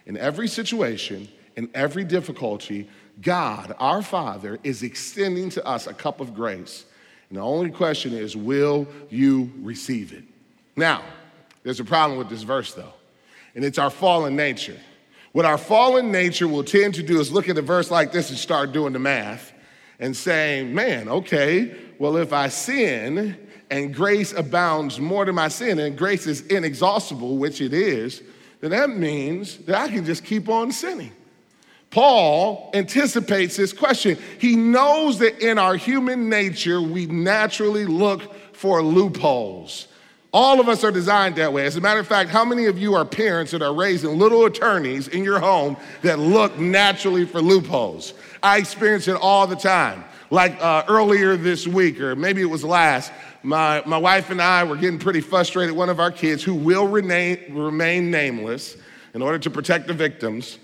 In 0.05 0.17
every 0.17 0.47
situation, 0.47 1.27
in 1.55 1.69
every 1.73 2.03
difficulty, 2.03 2.89
God, 3.21 3.75
our 3.79 4.01
Father, 4.01 4.59
is 4.63 4.83
extending 4.83 5.49
to 5.51 5.65
us 5.65 5.87
a 5.87 5.93
cup 5.93 6.21
of 6.21 6.33
grace. 6.33 6.85
And 7.29 7.37
the 7.37 7.41
only 7.41 7.71
question 7.71 8.13
is, 8.13 8.35
will 8.35 8.87
you 9.09 9.51
receive 9.61 10.13
it? 10.13 10.23
Now, 10.75 11.03
there's 11.63 11.79
a 11.79 11.85
problem 11.85 12.17
with 12.17 12.29
this 12.29 12.43
verse, 12.43 12.73
though, 12.73 12.93
and 13.55 13.65
it's 13.65 13.77
our 13.77 13.89
fallen 13.89 14.35
nature. 14.35 14.77
What 15.33 15.45
our 15.45 15.57
fallen 15.57 16.11
nature 16.11 16.47
will 16.47 16.63
tend 16.63 16.95
to 16.95 17.03
do 17.03 17.19
is 17.19 17.31
look 17.31 17.49
at 17.49 17.57
a 17.57 17.61
verse 17.61 17.91
like 17.91 18.11
this 18.11 18.29
and 18.29 18.37
start 18.37 18.71
doing 18.71 18.93
the 18.93 18.99
math 18.99 19.51
and 19.99 20.15
saying, 20.15 20.73
man, 20.73 21.09
okay, 21.09 21.75
well, 21.99 22.17
if 22.17 22.33
I 22.33 22.49
sin 22.49 23.37
and 23.69 23.93
grace 23.93 24.33
abounds 24.33 24.99
more 24.99 25.25
than 25.25 25.35
my 25.35 25.47
sin, 25.47 25.79
and 25.79 25.97
grace 25.97 26.27
is 26.27 26.41
inexhaustible, 26.47 27.37
which 27.37 27.59
it 27.59 27.73
is, 27.73 28.21
then 28.61 28.71
that 28.71 28.89
means 28.89 29.57
that 29.59 29.75
I 29.75 29.87
can 29.89 30.05
just 30.05 30.23
keep 30.23 30.47
on 30.49 30.71
sinning. 30.71 31.11
Paul 31.89 32.69
anticipates 32.73 33.55
this 33.55 33.73
question. 33.73 34.17
He 34.39 34.55
knows 34.55 35.19
that 35.19 35.39
in 35.39 35.57
our 35.57 35.75
human 35.75 36.29
nature, 36.29 36.81
we 36.81 37.05
naturally 37.05 37.85
look 37.85 38.55
for 38.55 38.81
loopholes. 38.81 39.87
All 40.34 40.60
of 40.60 40.67
us 40.67 40.84
are 40.84 40.91
designed 40.91 41.38
that 41.38 41.53
way. 41.53 41.65
As 41.65 41.77
a 41.77 41.81
matter 41.81 42.00
of 42.00 42.07
fact, 42.07 42.29
how 42.29 42.43
many 42.43 42.65
of 42.65 42.77
you 42.77 42.96
are 42.96 43.05
parents 43.05 43.51
that 43.53 43.62
are 43.62 43.74
raising 43.74 44.17
little 44.17 44.46
attorneys 44.46 45.07
in 45.07 45.24
your 45.24 45.39
home 45.39 45.77
that 46.01 46.19
look 46.19 46.57
naturally 46.60 47.25
for 47.25 47.41
loopholes? 47.41 48.13
I 48.43 48.57
experience 48.57 49.07
it 49.07 49.15
all 49.15 49.48
the 49.48 49.55
time. 49.55 50.03
Like 50.29 50.62
uh, 50.62 50.84
earlier 50.89 51.38
this 51.38 51.65
week, 51.65 52.01
or 52.01 52.13
maybe 52.15 52.41
it 52.41 52.46
was 52.46 52.65
last, 52.65 53.13
my, 53.43 53.81
my 53.86 53.98
wife 53.98 54.29
and 54.29 54.41
I 54.41 54.65
were 54.65 54.75
getting 54.75 55.00
pretty 55.00 55.22
frustrated. 55.22 55.74
One 55.74 55.89
of 55.89 56.01
our 56.01 56.12
kids, 56.12 56.43
who 56.43 56.53
will 56.53 56.88
remain, 56.88 57.55
remain 57.55 58.12
nameless 58.12 58.75
in 59.13 59.22
order 59.22 59.39
to 59.39 59.50
protect 59.50 59.88
the 59.88 59.93
victims, 59.93 60.60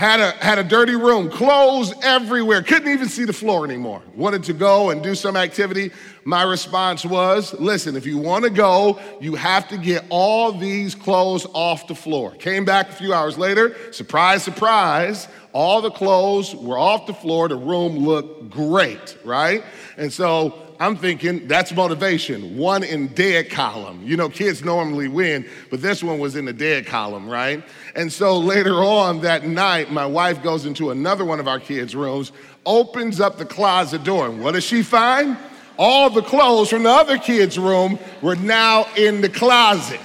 had 0.00 0.18
a, 0.18 0.30
had 0.42 0.58
a 0.58 0.64
dirty 0.64 0.96
room, 0.96 1.28
clothes 1.28 1.92
everywhere, 2.02 2.62
couldn't 2.62 2.90
even 2.90 3.06
see 3.06 3.26
the 3.26 3.34
floor 3.34 3.66
anymore. 3.66 4.00
Wanted 4.14 4.44
to 4.44 4.54
go 4.54 4.88
and 4.88 5.02
do 5.02 5.14
some 5.14 5.36
activity. 5.36 5.90
My 6.24 6.42
response 6.42 7.04
was 7.04 7.52
listen, 7.60 7.94
if 7.96 8.06
you 8.06 8.16
want 8.16 8.44
to 8.44 8.50
go, 8.50 8.98
you 9.20 9.34
have 9.34 9.68
to 9.68 9.76
get 9.76 10.06
all 10.08 10.52
these 10.52 10.94
clothes 10.94 11.46
off 11.52 11.86
the 11.86 11.94
floor. 11.94 12.30
Came 12.30 12.64
back 12.64 12.88
a 12.88 12.92
few 12.92 13.12
hours 13.12 13.36
later, 13.36 13.76
surprise, 13.92 14.42
surprise, 14.42 15.28
all 15.52 15.82
the 15.82 15.90
clothes 15.90 16.54
were 16.54 16.78
off 16.78 17.06
the 17.06 17.12
floor. 17.12 17.48
The 17.48 17.56
room 17.56 17.98
looked 17.98 18.48
great, 18.48 19.18
right? 19.22 19.62
And 19.98 20.10
so 20.10 20.69
I'm 20.80 20.96
thinking 20.96 21.46
that's 21.46 21.72
motivation. 21.72 22.56
One 22.56 22.82
in 22.82 23.08
dead 23.08 23.50
column. 23.50 24.02
You 24.02 24.16
know, 24.16 24.30
kids 24.30 24.64
normally 24.64 25.08
win, 25.08 25.46
but 25.68 25.82
this 25.82 26.02
one 26.02 26.18
was 26.18 26.36
in 26.36 26.46
the 26.46 26.54
dead 26.54 26.86
column, 26.86 27.28
right? 27.28 27.62
And 27.94 28.10
so 28.10 28.38
later 28.38 28.76
on 28.76 29.20
that 29.20 29.44
night, 29.44 29.92
my 29.92 30.06
wife 30.06 30.42
goes 30.42 30.64
into 30.64 30.90
another 30.90 31.26
one 31.26 31.38
of 31.38 31.46
our 31.46 31.60
kids' 31.60 31.94
rooms, 31.94 32.32
opens 32.64 33.20
up 33.20 33.36
the 33.36 33.44
closet 33.44 34.04
door, 34.04 34.26
and 34.26 34.42
what 34.42 34.54
does 34.54 34.64
she 34.64 34.82
find? 34.82 35.36
All 35.78 36.08
the 36.08 36.22
clothes 36.22 36.70
from 36.70 36.84
the 36.84 36.90
other 36.90 37.18
kid's 37.18 37.58
room 37.58 37.98
were 38.22 38.36
now 38.36 38.86
in 38.96 39.20
the 39.20 39.28
closet. 39.28 40.00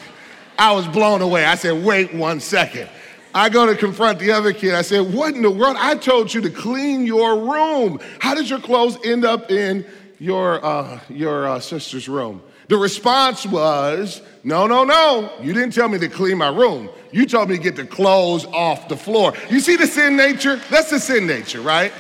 I 0.60 0.74
was 0.74 0.88
blown 0.90 1.22
away. 1.22 1.46
I 1.46 1.56
said, 1.56 1.86
wait 1.86 2.14
one 2.14 2.42
second. 2.42 2.90
I 3.34 3.48
go 3.48 3.66
to 3.66 3.76
confront 3.76 4.20
the 4.20 4.32
other 4.32 4.54
kid. 4.54 4.74
I 4.74 4.82
said, 4.82 5.14
What 5.14 5.36
in 5.36 5.42
the 5.42 5.52
world? 5.52 5.76
I 5.78 5.96
told 5.96 6.34
you 6.34 6.40
to 6.40 6.50
clean 6.50 7.06
your 7.06 7.38
room. 7.38 8.00
How 8.20 8.34
did 8.34 8.50
your 8.50 8.62
clothes 8.62 8.98
end 9.04 9.26
up 9.26 9.52
in 9.52 9.86
your, 10.20 10.64
uh, 10.66 11.00
your 11.10 11.48
uh, 11.48 11.60
sister's 11.60 12.08
room? 12.08 12.42
The 12.68 12.78
response 12.78 13.46
was, 13.46 14.22
No, 14.44 14.68
no, 14.68 14.84
no. 14.84 15.32
You 15.42 15.54
didn't 15.54 15.74
tell 15.74 15.88
me 15.88 16.00
to 16.00 16.10
clean 16.10 16.38
my 16.38 16.50
room. 16.50 16.90
You 17.12 17.26
told 17.26 17.50
me 17.50 17.58
to 17.58 17.64
get 17.64 17.76
the 17.76 17.86
clothes 17.86 18.46
off 18.46 18.88
the 18.88 18.98
floor. 18.98 19.34
You 19.50 19.60
see 19.60 19.76
the 19.76 19.88
sin 19.88 20.16
nature? 20.16 20.58
That's 20.70 20.90
the 20.90 21.00
sin 21.00 21.28
nature, 21.28 21.62
right? 21.62 21.94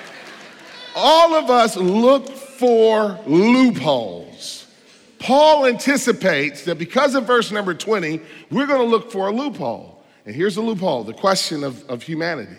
All 0.95 1.35
of 1.35 1.49
us 1.49 1.75
look 1.75 2.29
for 2.29 3.19
loopholes. 3.25 4.65
Paul 5.19 5.65
anticipates 5.65 6.65
that 6.65 6.77
because 6.77 7.15
of 7.15 7.25
verse 7.25 7.51
number 7.51 7.73
20, 7.73 8.21
we're 8.51 8.67
going 8.67 8.81
to 8.81 8.87
look 8.87 9.11
for 9.11 9.27
a 9.27 9.31
loophole. 9.31 10.03
And 10.25 10.35
here's 10.35 10.55
the 10.55 10.61
loophole 10.61 11.03
the 11.03 11.13
question 11.13 11.63
of, 11.63 11.87
of 11.89 12.03
humanity 12.03 12.57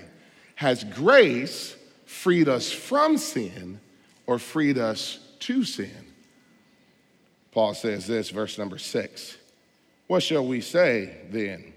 Has 0.56 0.84
grace 0.84 1.76
freed 2.04 2.48
us 2.48 2.70
from 2.70 3.18
sin 3.18 3.80
or 4.26 4.38
freed 4.38 4.78
us 4.78 5.18
to 5.40 5.64
sin. 5.64 6.06
Paul 7.52 7.74
says 7.74 8.06
this, 8.06 8.30
verse 8.30 8.58
number 8.58 8.78
six. 8.78 9.36
What 10.06 10.22
shall 10.22 10.46
we 10.46 10.60
say 10.60 11.16
then? 11.30 11.72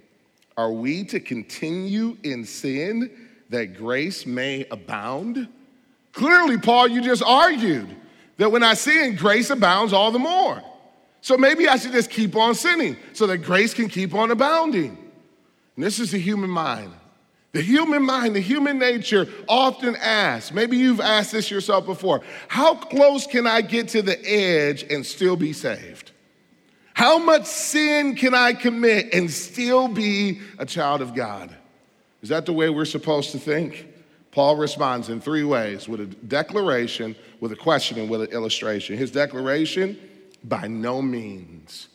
Are 0.58 0.72
we 0.72 1.06
to 1.06 1.20
continue 1.20 2.18
in 2.24 2.44
sin 2.44 3.30
that 3.50 3.78
grace 3.78 4.26
may 4.26 4.66
abound? 4.70 5.48
Clearly, 6.12 6.58
Paul, 6.58 6.90
you 6.90 7.02
just 7.02 7.24
argued 7.24 7.96
that 8.38 8.52
when 8.52 8.64
I 8.64 8.74
sin, 8.74 9.16
grace 9.16 9.50
abounds 9.50 9.94
all 9.94 10.12
the 10.12 10.20
more. 10.20 10.62
So 11.22 11.38
maybe 11.38 11.68
I 11.68 11.78
should 11.78 11.92
just 11.92 12.10
keep 12.10 12.36
on 12.36 12.56
sinning 12.56 12.98
so 13.14 13.28
that 13.28 13.40
grace 13.40 13.74
can 13.74 13.88
keep 13.88 14.14
on 14.14 14.32
abounding. 14.32 14.98
And 15.76 15.86
this 15.86 16.00
is 16.00 16.12
the 16.12 16.20
human 16.20 16.50
mind. 16.50 16.92
The 17.52 17.62
human 17.62 18.04
mind, 18.04 18.36
the 18.36 18.42
human 18.42 18.78
nature 18.78 19.28
often 19.48 19.96
asks, 19.96 20.54
maybe 20.54 20.78
you've 20.78 21.02
asked 21.02 21.32
this 21.32 21.50
yourself 21.50 21.86
before, 21.86 22.22
how 22.48 22.76
close 22.76 23.26
can 23.26 23.48
I 23.48 23.62
get 23.62 23.88
to 23.90 24.04
the 24.04 24.20
edge 24.30 24.84
and 24.84 25.04
still 25.04 25.36
be 25.36 25.54
saved? 25.54 26.12
How 26.94 27.18
much 27.18 27.46
sin 27.46 28.16
can 28.16 28.36
I 28.36 28.54
commit 28.54 29.14
and 29.14 29.32
still 29.32 29.88
be 29.88 30.42
a 30.60 30.66
child 30.66 31.02
of 31.02 31.16
God? 31.16 31.56
Is 32.22 32.30
that 32.30 32.46
the 32.46 32.54
way 32.54 32.70
we're 32.70 32.86
supposed 32.86 33.32
to 33.32 33.40
think? 33.40 33.88
Paul 34.32 34.58
responds 34.58 35.10
in 35.10 35.20
three 35.20 35.44
ways 35.44 35.88
with 35.90 36.02
a 36.02 36.06
declaration, 36.06 37.16
with 37.40 37.52
a 37.52 37.56
question, 37.56 37.98
and 38.00 38.10
with 38.10 38.22
an 38.22 38.30
illustration. 38.30 38.96
His 38.96 39.10
declaration, 39.12 39.98
by 40.44 40.68
no 40.68 41.02
means. 41.02 41.88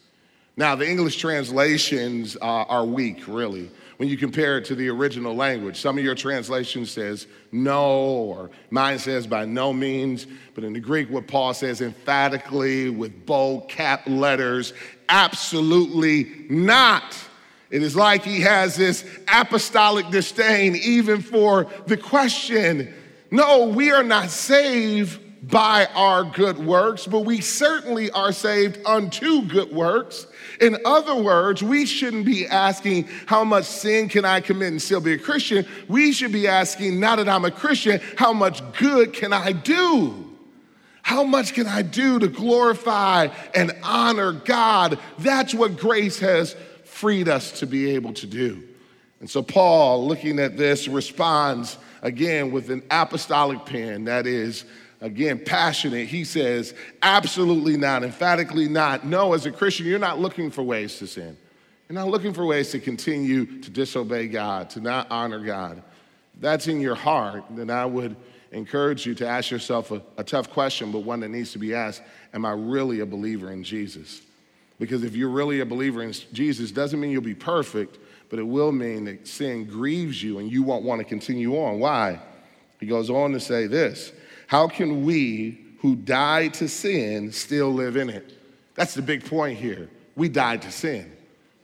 Now, 0.56 0.74
the 0.74 0.88
English 0.88 1.18
translations 1.18 2.36
uh, 2.36 2.44
are 2.44 2.84
weak, 2.84 3.28
really, 3.28 3.70
when 3.96 4.08
you 4.08 4.16
compare 4.16 4.58
it 4.58 4.64
to 4.66 4.74
the 4.74 4.88
original 4.88 5.34
language. 5.34 5.80
Some 5.80 5.98
of 5.98 6.04
your 6.04 6.14
translations 6.14 6.90
says 6.90 7.26
no, 7.52 7.90
or 7.90 8.50
mine 8.70 8.98
says 8.98 9.26
by 9.26 9.44
no 9.44 9.72
means. 9.72 10.26
But 10.54 10.64
in 10.64 10.72
the 10.72 10.80
Greek, 10.80 11.10
what 11.10 11.26
Paul 11.26 11.54
says 11.54 11.80
emphatically 11.80 12.90
with 12.90 13.26
bold 13.26 13.68
cap 13.68 14.02
letters, 14.06 14.72
absolutely 15.08 16.46
not. 16.48 17.16
It 17.70 17.82
is 17.82 17.96
like 17.96 18.22
he 18.22 18.40
has 18.40 18.76
this 18.76 19.04
apostolic 19.26 20.08
disdain 20.10 20.76
even 20.76 21.20
for 21.20 21.66
the 21.86 21.96
question. 21.96 22.92
No, 23.30 23.66
we 23.66 23.90
are 23.90 24.04
not 24.04 24.30
saved 24.30 25.20
by 25.50 25.86
our 25.94 26.24
good 26.24 26.58
works, 26.58 27.06
but 27.06 27.20
we 27.20 27.40
certainly 27.40 28.10
are 28.12 28.32
saved 28.32 28.78
unto 28.86 29.42
good 29.42 29.72
works. 29.72 30.26
In 30.60 30.78
other 30.84 31.14
words, 31.14 31.62
we 31.62 31.86
shouldn't 31.86 32.24
be 32.24 32.46
asking, 32.46 33.08
How 33.26 33.44
much 33.44 33.64
sin 33.64 34.08
can 34.08 34.24
I 34.24 34.40
commit 34.40 34.68
and 34.68 34.82
still 34.82 35.00
be 35.00 35.14
a 35.14 35.18
Christian? 35.18 35.66
We 35.88 36.12
should 36.12 36.32
be 36.32 36.46
asking, 36.46 37.00
Now 37.00 37.16
that 37.16 37.28
I'm 37.28 37.44
a 37.44 37.50
Christian, 37.50 38.00
how 38.16 38.32
much 38.32 38.62
good 38.78 39.12
can 39.12 39.32
I 39.32 39.52
do? 39.52 40.32
How 41.02 41.22
much 41.22 41.52
can 41.52 41.66
I 41.66 41.82
do 41.82 42.18
to 42.18 42.28
glorify 42.28 43.28
and 43.54 43.72
honor 43.82 44.32
God? 44.32 44.98
That's 45.18 45.52
what 45.52 45.76
grace 45.76 46.18
has 46.20 46.56
freed 46.84 47.28
us 47.28 47.60
to 47.60 47.66
be 47.66 47.90
able 47.90 48.14
to 48.14 48.26
do. 48.26 48.62
And 49.20 49.28
so, 49.28 49.42
Paul, 49.42 50.06
looking 50.06 50.38
at 50.38 50.56
this, 50.56 50.88
responds 50.88 51.76
again 52.02 52.52
with 52.52 52.70
an 52.70 52.82
apostolic 52.90 53.66
pen 53.66 54.04
that 54.04 54.26
is 54.26 54.64
again, 55.04 55.38
passionate, 55.38 56.08
he 56.08 56.24
says, 56.24 56.72
absolutely 57.02 57.76
not, 57.76 58.02
emphatically 58.02 58.68
not. 58.68 59.04
No, 59.04 59.34
as 59.34 59.44
a 59.44 59.52
Christian, 59.52 59.84
you're 59.84 59.98
not 59.98 60.18
looking 60.18 60.50
for 60.50 60.62
ways 60.62 60.98
to 60.98 61.06
sin. 61.06 61.36
You're 61.88 61.94
not 61.94 62.08
looking 62.08 62.32
for 62.32 62.46
ways 62.46 62.70
to 62.70 62.80
continue 62.80 63.60
to 63.60 63.70
disobey 63.70 64.28
God, 64.28 64.70
to 64.70 64.80
not 64.80 65.06
honor 65.10 65.40
God. 65.40 65.82
If 66.34 66.40
that's 66.40 66.68
in 66.68 66.80
your 66.80 66.94
heart, 66.94 67.44
then 67.50 67.68
I 67.68 67.84
would 67.84 68.16
encourage 68.50 69.04
you 69.04 69.14
to 69.16 69.28
ask 69.28 69.50
yourself 69.50 69.90
a, 69.90 70.00
a 70.16 70.24
tough 70.24 70.50
question, 70.50 70.90
but 70.90 71.00
one 71.00 71.20
that 71.20 71.28
needs 71.28 71.52
to 71.52 71.58
be 71.58 71.74
asked 71.74 72.02
Am 72.32 72.46
I 72.46 72.52
really 72.52 73.00
a 73.00 73.06
believer 73.06 73.52
in 73.52 73.62
Jesus? 73.62 74.22
Because 74.80 75.04
if 75.04 75.14
you're 75.14 75.28
really 75.28 75.60
a 75.60 75.66
believer 75.66 76.02
in 76.02 76.12
Jesus, 76.32 76.72
doesn't 76.72 76.98
mean 76.98 77.10
you'll 77.10 77.20
be 77.20 77.34
perfect, 77.34 77.98
but 78.30 78.38
it 78.38 78.42
will 78.42 78.72
mean 78.72 79.04
that 79.04 79.28
sin 79.28 79.66
grieves 79.66 80.22
you 80.22 80.38
and 80.38 80.50
you 80.50 80.62
won't 80.62 80.82
want 80.82 81.00
to 81.00 81.04
continue 81.04 81.56
on. 81.56 81.78
Why? 81.78 82.18
He 82.80 82.86
goes 82.86 83.10
on 83.10 83.32
to 83.32 83.40
say 83.40 83.66
this 83.66 84.12
how 84.46 84.68
can 84.68 85.04
we 85.04 85.60
who 85.80 85.96
died 85.96 86.54
to 86.54 86.68
sin 86.68 87.32
still 87.32 87.70
live 87.70 87.96
in 87.96 88.08
it? 88.08 88.38
That's 88.74 88.94
the 88.94 89.02
big 89.02 89.24
point 89.24 89.58
here. 89.58 89.88
We 90.16 90.28
died 90.28 90.62
to 90.62 90.70
sin. 90.70 91.10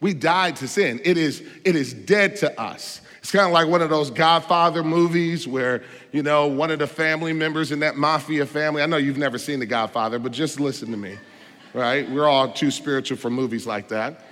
We 0.01 0.15
died 0.15 0.57
to 0.57 0.69
sin. 0.69 1.01
It 1.05 1.19
is, 1.19 1.43
it 1.65 1.77
is 1.77 1.93
dead 1.93 2.37
to 2.37 2.61
us. 2.61 3.01
It's 3.19 3.31
kind 3.31 3.47
of 3.47 3.53
like 3.53 3.69
one 3.69 3.83
of 3.83 3.91
those 3.91 4.11
Godfather 4.11 4.83
movies 4.83 5.47
where, 5.47 5.83
you 6.11 6.23
know, 6.23 6.47
one 6.47 6.71
of 6.71 6.79
the 6.79 6.87
family 6.87 7.35
members 7.35 7.71
in 7.71 7.81
that 7.81 7.97
mafia 7.97 8.47
family, 8.47 8.83
I 8.83 8.87
know 8.87 8.97
you've 8.97 9.19
never 9.19 9.37
seen 9.37 9.59
The 9.59 9.67
Godfather, 9.67 10.19
but 10.19 10.33
just 10.33 10.59
listen 10.59 10.91
to 10.91 10.97
me, 10.97 11.19
right? 11.75 12.11
We're 12.11 12.29
all 12.29 12.51
too 12.51 12.71
spiritual 12.71 13.19
for 13.19 13.29
movies 13.29 13.67
like 13.67 13.89
that. 13.89 14.25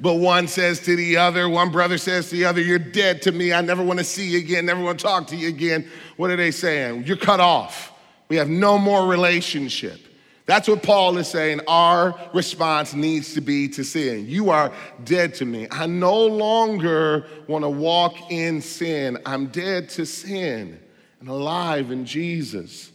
But 0.00 0.14
one 0.14 0.46
says 0.46 0.80
to 0.80 0.94
the 0.94 1.16
other, 1.16 1.48
one 1.48 1.70
brother 1.70 1.98
says 1.98 2.30
to 2.30 2.36
the 2.36 2.44
other, 2.44 2.60
You're 2.60 2.78
dead 2.78 3.22
to 3.22 3.32
me. 3.32 3.52
I 3.52 3.60
never 3.60 3.82
want 3.82 3.98
to 3.98 4.04
see 4.04 4.28
you 4.28 4.38
again, 4.38 4.64
never 4.64 4.82
want 4.82 4.98
to 4.98 5.04
talk 5.04 5.26
to 5.28 5.36
you 5.36 5.48
again. 5.48 5.88
What 6.16 6.30
are 6.30 6.36
they 6.36 6.52
saying? 6.52 7.04
You're 7.04 7.16
cut 7.16 7.40
off. 7.40 7.92
We 8.28 8.36
have 8.36 8.48
no 8.48 8.78
more 8.78 9.06
relationship. 9.06 10.00
That's 10.46 10.66
what 10.66 10.82
Paul 10.82 11.18
is 11.18 11.28
saying. 11.28 11.60
Our 11.68 12.18
response 12.32 12.94
needs 12.94 13.34
to 13.34 13.42
be 13.42 13.68
to 13.68 13.84
sin. 13.84 14.26
You 14.28 14.48
are 14.48 14.72
dead 15.04 15.34
to 15.34 15.44
me. 15.44 15.68
I 15.70 15.86
no 15.86 16.24
longer 16.24 17.26
want 17.48 17.64
to 17.64 17.68
walk 17.68 18.30
in 18.30 18.62
sin. 18.62 19.18
I'm 19.26 19.48
dead 19.48 19.90
to 19.90 20.06
sin 20.06 20.80
and 21.20 21.28
alive 21.28 21.90
in 21.90 22.06
Jesus. 22.06 22.92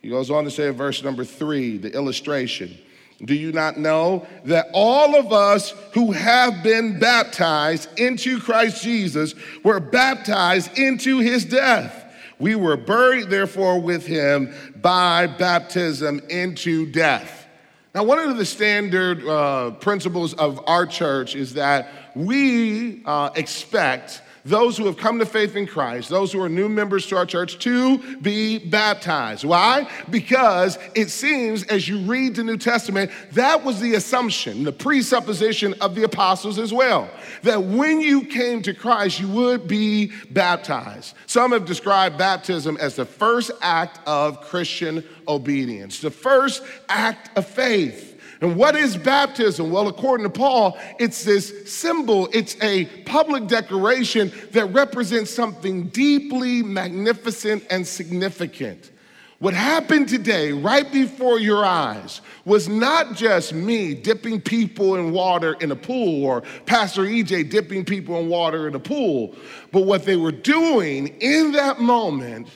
He 0.00 0.08
goes 0.08 0.30
on 0.30 0.44
to 0.44 0.50
say 0.50 0.68
in 0.68 0.74
verse 0.74 1.02
number 1.02 1.24
three, 1.24 1.76
the 1.76 1.92
illustration. 1.92 2.78
Do 3.24 3.34
you 3.34 3.50
not 3.50 3.78
know 3.78 4.26
that 4.44 4.68
all 4.74 5.16
of 5.16 5.32
us 5.32 5.72
who 5.92 6.12
have 6.12 6.62
been 6.62 6.98
baptized 6.98 7.88
into 7.98 8.38
Christ 8.40 8.82
Jesus 8.82 9.34
were 9.64 9.80
baptized 9.80 10.78
into 10.78 11.18
his 11.18 11.44
death? 11.44 12.04
We 12.38 12.54
were 12.54 12.76
buried, 12.76 13.30
therefore, 13.30 13.80
with 13.80 14.06
him 14.06 14.52
by 14.82 15.26
baptism 15.26 16.20
into 16.28 16.84
death. 16.92 17.46
Now, 17.94 18.04
one 18.04 18.18
of 18.18 18.36
the 18.36 18.44
standard 18.44 19.26
uh, 19.26 19.70
principles 19.70 20.34
of 20.34 20.60
our 20.66 20.84
church 20.84 21.34
is 21.34 21.54
that 21.54 21.90
we 22.14 23.02
uh, 23.06 23.30
expect 23.34 24.20
those 24.46 24.78
who 24.78 24.86
have 24.86 24.96
come 24.96 25.18
to 25.18 25.26
faith 25.26 25.56
in 25.56 25.66
Christ, 25.66 26.08
those 26.08 26.32
who 26.32 26.40
are 26.40 26.48
new 26.48 26.68
members 26.68 27.06
to 27.06 27.16
our 27.16 27.26
church, 27.26 27.58
to 27.58 28.16
be 28.18 28.58
baptized. 28.58 29.44
Why? 29.44 29.90
Because 30.08 30.78
it 30.94 31.10
seems 31.10 31.64
as 31.64 31.88
you 31.88 31.98
read 31.98 32.36
the 32.36 32.44
New 32.44 32.56
Testament, 32.56 33.10
that 33.32 33.64
was 33.64 33.80
the 33.80 33.94
assumption, 33.94 34.62
the 34.62 34.72
presupposition 34.72 35.74
of 35.80 35.96
the 35.96 36.04
apostles 36.04 36.60
as 36.60 36.72
well, 36.72 37.10
that 37.42 37.62
when 37.62 38.00
you 38.00 38.24
came 38.24 38.62
to 38.62 38.72
Christ, 38.72 39.18
you 39.18 39.28
would 39.28 39.66
be 39.66 40.12
baptized. 40.30 41.14
Some 41.26 41.50
have 41.50 41.64
described 41.64 42.16
baptism 42.16 42.76
as 42.76 42.94
the 42.94 43.04
first 43.04 43.50
act 43.62 43.98
of 44.06 44.40
Christian 44.42 45.02
obedience, 45.26 46.00
the 46.00 46.10
first 46.10 46.62
act 46.88 47.36
of 47.36 47.46
faith. 47.46 48.15
And 48.40 48.56
what 48.56 48.76
is 48.76 48.96
baptism? 48.96 49.70
Well, 49.70 49.88
according 49.88 50.24
to 50.24 50.30
Paul, 50.30 50.78
it's 50.98 51.24
this 51.24 51.72
symbol, 51.72 52.28
it's 52.32 52.56
a 52.62 52.84
public 53.04 53.46
declaration 53.46 54.30
that 54.52 54.66
represents 54.66 55.30
something 55.30 55.88
deeply 55.88 56.62
magnificent 56.62 57.64
and 57.70 57.86
significant. 57.86 58.90
What 59.38 59.52
happened 59.52 60.08
today, 60.08 60.52
right 60.52 60.90
before 60.90 61.38
your 61.38 61.62
eyes, 61.64 62.22
was 62.46 62.68
not 62.68 63.14
just 63.14 63.52
me 63.52 63.92
dipping 63.92 64.40
people 64.40 64.96
in 64.96 65.12
water 65.12 65.54
in 65.60 65.72
a 65.72 65.76
pool 65.76 66.24
or 66.24 66.42
Pastor 66.64 67.02
EJ 67.02 67.50
dipping 67.50 67.84
people 67.84 68.18
in 68.18 68.28
water 68.28 68.66
in 68.66 68.74
a 68.74 68.80
pool, 68.80 69.34
but 69.72 69.82
what 69.82 70.04
they 70.06 70.16
were 70.16 70.32
doing 70.32 71.08
in 71.20 71.52
that 71.52 71.80
moment 71.80 72.48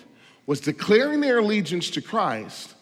was 0.46 0.60
declaring 0.60 1.20
their 1.20 1.38
allegiance 1.38 1.90
to 1.90 2.00
Christ. 2.00 2.74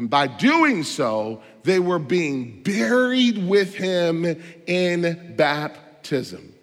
And 0.00 0.08
by 0.08 0.28
doing 0.28 0.82
so, 0.82 1.42
they 1.62 1.78
were 1.78 1.98
being 1.98 2.62
buried 2.62 3.36
with 3.46 3.74
him 3.74 4.24
in 4.66 5.34
baptism. 5.36 6.54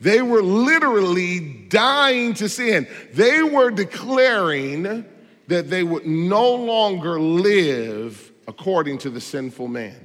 They 0.00 0.22
were 0.22 0.42
literally 0.42 1.38
dying 1.68 2.34
to 2.34 2.48
sin. 2.48 2.88
They 3.12 3.44
were 3.44 3.70
declaring 3.70 5.04
that 5.46 5.70
they 5.70 5.84
would 5.84 6.04
no 6.04 6.52
longer 6.52 7.20
live 7.20 8.32
according 8.48 8.98
to 8.98 9.10
the 9.10 9.20
sinful 9.20 9.68
man. 9.68 10.04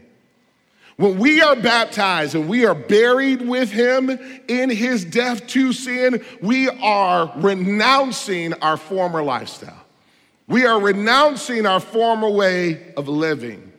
When 0.97 1.17
we 1.17 1.41
are 1.41 1.55
baptized 1.55 2.35
and 2.35 2.47
we 2.47 2.67
are 2.67 2.75
buried 2.75 3.41
with 3.41 3.71
him 3.71 4.11
in 4.47 4.69
his 4.69 5.03
death 5.03 5.47
to 5.47 5.73
sin, 5.73 6.23
we 6.39 6.69
are 6.69 7.33
renouncing 7.37 8.53
our 8.53 8.77
former 8.77 9.23
lifestyle. 9.23 9.84
We 10.47 10.65
are 10.65 10.79
renouncing 10.79 11.65
our 11.65 11.79
former 11.79 12.29
way 12.29 12.93
of 12.95 13.07
living. 13.07 13.71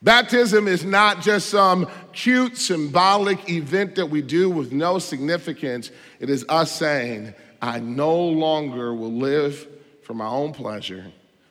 Baptism 0.00 0.68
is 0.68 0.84
not 0.84 1.22
just 1.22 1.50
some 1.50 1.88
cute 2.12 2.56
symbolic 2.56 3.50
event 3.50 3.96
that 3.96 4.06
we 4.06 4.22
do 4.22 4.48
with 4.48 4.72
no 4.72 4.98
significance. 4.98 5.90
It 6.20 6.30
is 6.30 6.44
us 6.48 6.70
saying, 6.70 7.34
I 7.60 7.80
no 7.80 8.16
longer 8.16 8.94
will 8.94 9.12
live 9.12 9.66
for 10.02 10.14
my 10.14 10.28
own 10.28 10.52
pleasure, 10.52 11.04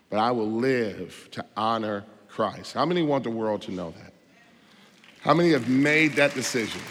but 0.10 0.18
I 0.18 0.32
will 0.32 0.50
live 0.50 1.28
to 1.32 1.46
honor 1.58 2.06
Christ. 2.30 2.74
How 2.74 2.86
many 2.86 3.02
want 3.02 3.26
the 3.26 3.30
world 3.30 3.62
to 3.64 3.72
know 3.72 3.92
that? 3.92 4.14
How 5.22 5.34
many 5.34 5.52
have 5.52 5.68
made 5.68 6.14
that 6.14 6.34
decision? 6.34 6.82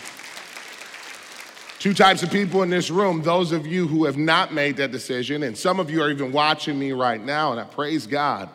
Two 1.87 1.95
types 1.95 2.25
of 2.25 2.33
people 2.33 2.65
in 2.65 2.69
this 2.69 2.91
room 2.91 3.23
those 3.23 3.53
of 3.53 3.65
you 3.65 3.87
who 3.87 4.07
have 4.07 4.17
not 4.17 4.53
made 4.53 4.77
that 4.79 4.91
decision, 4.91 5.45
and 5.45 5.57
some 5.57 5.79
of 5.79 5.89
you 5.89 6.03
are 6.03 6.11
even 6.11 6.33
watching 6.33 6.77
me 6.77 6.91
right 6.91 7.25
now, 7.25 7.53
and 7.53 7.61
I 7.61 7.63
praise 7.63 8.09
God 8.09 8.49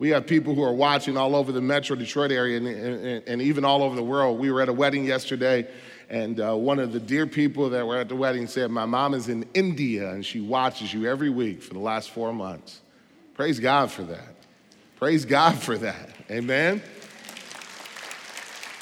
we 0.00 0.08
have 0.08 0.26
people 0.26 0.52
who 0.52 0.64
are 0.64 0.72
watching 0.74 1.16
all 1.16 1.36
over 1.36 1.52
the 1.52 1.60
metro 1.60 1.94
Detroit 1.94 2.32
area 2.32 2.56
and, 2.56 2.66
and, 2.66 3.22
and 3.24 3.40
even 3.40 3.64
all 3.64 3.84
over 3.84 3.94
the 3.94 4.02
world. 4.02 4.40
We 4.40 4.50
were 4.50 4.60
at 4.60 4.68
a 4.68 4.72
wedding 4.72 5.04
yesterday, 5.04 5.68
and 6.10 6.40
uh, 6.40 6.56
one 6.56 6.80
of 6.80 6.92
the 6.92 6.98
dear 6.98 7.24
people 7.24 7.70
that 7.70 7.86
were 7.86 7.98
at 7.98 8.08
the 8.08 8.16
wedding 8.16 8.48
said, 8.48 8.72
My 8.72 8.84
mom 8.84 9.14
is 9.14 9.28
in 9.28 9.46
India, 9.54 10.10
and 10.10 10.26
she 10.26 10.40
watches 10.40 10.92
you 10.92 11.06
every 11.06 11.30
week 11.30 11.62
for 11.62 11.74
the 11.74 11.78
last 11.78 12.10
four 12.10 12.32
months. 12.32 12.80
Praise 13.34 13.60
God 13.60 13.92
for 13.92 14.02
that. 14.02 14.34
Praise 14.96 15.24
God 15.24 15.56
for 15.56 15.78
that. 15.78 16.10
Amen. 16.28 16.82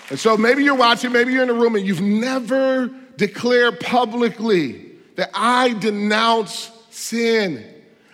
And 0.09 0.19
so 0.19 0.39
maybe 0.39 0.65
you're 0.65 0.75
watching, 0.75 1.13
maybe 1.13 1.35
you're 1.35 1.43
in 1.43 1.51
a 1.51 1.53
room, 1.53 1.77
and 1.77 1.87
you've 1.87 2.01
never 2.01 2.91
declared 3.21 3.79
publicly 3.81 4.93
that 5.17 5.29
I 5.35 5.75
denounce 5.75 6.71
sin. 6.89 7.63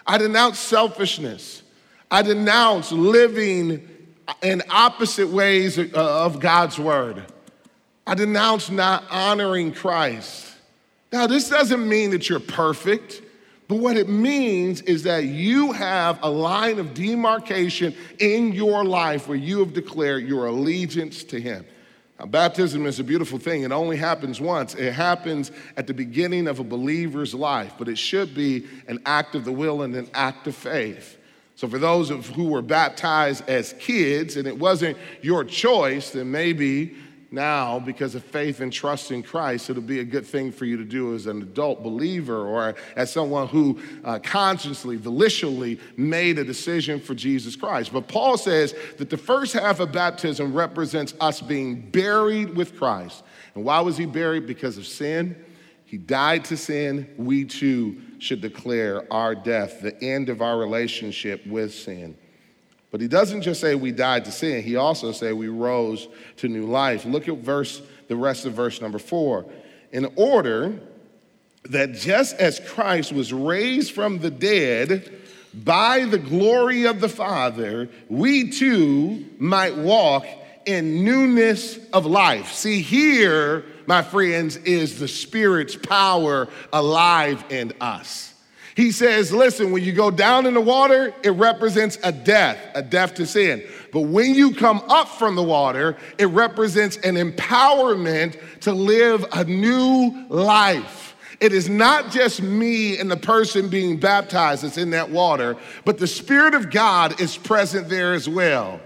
I 0.05 0.19
denounce 0.19 0.59
selfishness. 0.59 1.63
I 2.11 2.23
denounce 2.23 2.91
living 2.91 3.89
in 4.43 4.65
opposite 4.69 5.29
ways 5.29 5.79
uh, 5.79 5.91
of 5.95 6.41
God's 6.41 6.77
word. 6.81 7.25
I 8.05 8.17
denounce 8.17 8.69
not 8.69 9.05
honoring 9.09 9.73
Christ. 9.73 10.53
Now, 11.13 11.29
this 11.29 11.49
doesn't 11.49 11.89
mean 11.89 12.11
that 12.11 12.29
you're 12.29 12.41
perfect, 12.41 13.23
but 13.69 13.77
what 13.77 13.97
it 13.97 14.09
means 14.09 14.83
is 14.83 15.05
that 15.05 15.23
you 15.25 15.71
have 15.71 16.19
a 16.25 16.29
line 16.29 16.81
of 16.81 16.95
demarcation 16.95 17.95
in 18.19 18.53
your 18.53 18.85
life 18.85 19.29
where 19.29 19.39
you 19.39 19.61
have 19.61 19.73
declared 19.73 20.27
your 20.27 20.47
allegiance 20.47 21.23
to 21.25 21.41
Him. 21.41 21.65
Now, 22.19 22.27
baptism 22.27 22.87
is 22.87 22.99
a 22.99 23.05
beautiful 23.05 23.39
thing. 23.39 23.63
It 23.63 23.73
only 23.73 23.97
happens 23.97 24.41
once. 24.41 24.75
It 24.75 24.93
happens 24.93 25.53
at 25.77 25.87
the 25.87 25.93
beginning 25.93 26.49
of 26.49 26.61
a 26.61 26.65
believer's 26.65 27.35
life, 27.35 27.75
but 27.79 27.89
it 27.89 27.99
should 27.99 28.35
be 28.35 28.67
an 28.89 29.01
act 29.05 29.35
of 29.35 29.45
the 29.45 29.53
will 29.53 29.83
and 29.83 29.95
an 29.95 30.09
act 30.15 30.47
of 30.47 30.55
faith. 30.55 31.19
So, 31.57 31.69
for 31.69 31.79
those 31.79 32.11
of 32.11 32.27
who 32.29 32.45
were 32.45 32.63
baptized 32.63 33.49
as 33.49 33.75
kids 33.79 34.37
and 34.37 34.47
it 34.47 34.59
wasn't 34.59 34.97
your 35.23 35.45
choice, 35.45 36.11
then 36.11 36.31
maybe 36.31 36.95
now, 37.31 37.81
because 37.81 38.15
of 38.15 38.23
faith 38.25 38.61
and 38.61 38.73
trust 38.73 39.11
in 39.11 39.23
Christ, 39.23 39.69
it'll 39.69 39.83
be 39.83 39.99
a 39.99 40.05
good 40.05 40.25
thing 40.25 40.53
for 40.53 40.65
you 40.65 40.77
to 40.77 40.85
do 40.85 41.15
as 41.15 41.27
an 41.27 41.43
adult 41.43 41.83
believer 41.83 42.47
or 42.47 42.77
as 42.95 43.13
someone 43.13 43.49
who 43.49 43.81
uh, 44.05 44.21
consciously, 44.21 44.97
volitionally 44.97 45.81
made 45.97 46.39
a 46.39 46.45
decision 46.45 47.01
for 47.01 47.15
Jesus 47.15 47.57
Christ. 47.57 47.93
But 47.93 48.07
Paul 48.07 48.39
says 48.39 48.75
that 48.99 49.11
the 49.11 49.17
first 49.17 49.55
half 49.55 49.81
of 49.81 49.91
baptism 49.91 50.55
represents 50.55 51.15
us 51.21 51.41
being 51.41 51.91
buried 51.91 52.55
with 52.57 52.79
Christ. 52.79 53.25
And 53.57 53.65
why 53.65 53.81
was 53.81 53.97
he 53.97 54.07
buried? 54.07 54.47
Because 54.47 54.79
of 54.79 54.87
sin. 54.87 55.37
He 55.85 55.99
died 55.99 56.45
to 56.47 56.57
sin. 56.57 57.09
We 57.17 57.45
too 57.45 58.01
should 58.19 58.41
declare 58.41 59.13
our 59.13 59.35
death, 59.35 59.81
the 59.81 60.01
end 60.03 60.29
of 60.29 60.43
our 60.43 60.59
relationship 60.59 61.45
with 61.47 61.75
sin. 61.75 62.17
But 62.91 63.01
he 63.01 63.09
doesn't 63.09 63.43
just 63.43 63.61
say 63.61 63.75
we 63.75 63.93
died 63.93 64.25
to 64.27 64.33
sin, 64.33 64.63
he 64.63 64.77
also 64.77 65.13
say 65.13 65.33
we 65.33 65.49
rose 65.49 66.09
to 66.39 66.49
new 66.49 66.67
life. 66.67 67.05
Look 67.05 67.29
at 67.29 67.39
verse 67.39 67.83
the 68.09 68.17
rest 68.17 68.47
of 68.47 68.53
verse 68.53 68.81
number 68.81 68.99
4. 68.99 69.45
In 69.93 70.13
order 70.17 70.79
that 71.65 71.95
just 71.95 72.37
as 72.37 72.61
Christ 72.61 73.13
was 73.13 73.33
raised 73.33 73.93
from 73.93 74.19
the 74.19 74.31
dead 74.31 75.13
by 75.53 76.05
the 76.05 76.19
glory 76.19 76.87
of 76.87 77.01
the 77.01 77.09
Father, 77.09 77.89
we 78.09 78.51
too 78.51 79.25
might 79.39 79.77
walk 79.77 80.27
in 80.67 81.05
newness 81.05 81.79
of 81.93 82.07
life. 82.07 82.53
See, 82.53 82.83
here, 82.83 83.65
my 83.87 84.03
friends, 84.03 84.57
is 84.57 84.99
the 84.99 85.09
Spirit's 85.09 85.77
power 85.77 86.49
alive 86.73 87.45
in 87.51 87.73
us. 87.81 88.35
He 88.77 88.93
says, 88.93 89.33
listen, 89.33 89.73
when 89.73 89.83
you 89.83 89.93
go 89.95 90.11
down 90.11 90.45
in 90.45 90.53
the 90.53 90.61
water, 90.61 91.15
it 91.23 91.31
represents 91.31 91.99
a 92.05 92.13
death, 92.13 92.59
a 92.75 92.83
death 92.83 93.15
to 93.15 93.25
sin. 93.25 93.65
But 93.91 94.03
when 94.03 94.35
you 94.35 94.55
come 94.55 94.83
up 94.89 95.09
from 95.09 95.35
the 95.35 95.43
water, 95.43 95.97
it 96.19 96.27
represents 96.27 96.99
an 96.99 97.15
empowerment 97.15 98.39
to 98.61 98.73
live 98.73 99.25
a 99.33 99.45
new 99.45 100.27
life. 100.29 101.17
It 101.41 101.55
is 101.55 101.71
not 101.71 102.11
just 102.11 102.43
me 102.43 102.99
and 102.99 103.11
the 103.11 103.17
person 103.17 103.71
being 103.71 103.99
baptized 103.99 104.63
that's 104.63 104.77
in 104.77 104.91
that 104.91 105.09
water, 105.09 105.57
but 105.87 105.97
the 105.97 106.07
Spirit 106.07 106.55
of 106.55 106.71
God 106.71 107.19
is 107.19 107.35
present 107.35 107.89
there 107.89 108.13
as 108.13 108.29
well. 108.29 108.79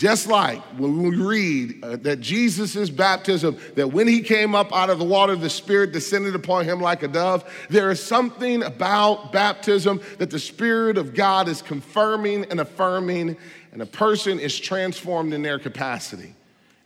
Just 0.00 0.28
like 0.28 0.62
when 0.78 1.02
we 1.02 1.14
read 1.14 1.84
uh, 1.84 1.96
that 1.96 2.20
Jesus' 2.20 2.88
baptism, 2.88 3.58
that 3.74 3.88
when 3.88 4.08
he 4.08 4.22
came 4.22 4.54
up 4.54 4.74
out 4.74 4.88
of 4.88 4.98
the 4.98 5.04
water, 5.04 5.36
the 5.36 5.50
Spirit 5.50 5.92
descended 5.92 6.34
upon 6.34 6.64
him 6.64 6.80
like 6.80 7.02
a 7.02 7.08
dove. 7.08 7.44
There 7.68 7.90
is 7.90 8.02
something 8.02 8.62
about 8.62 9.30
baptism 9.30 10.00
that 10.16 10.30
the 10.30 10.38
Spirit 10.38 10.96
of 10.96 11.12
God 11.12 11.48
is 11.48 11.60
confirming 11.60 12.46
and 12.46 12.60
affirming, 12.60 13.36
and 13.72 13.82
a 13.82 13.86
person 13.86 14.40
is 14.40 14.58
transformed 14.58 15.34
in 15.34 15.42
their 15.42 15.58
capacity. 15.58 16.34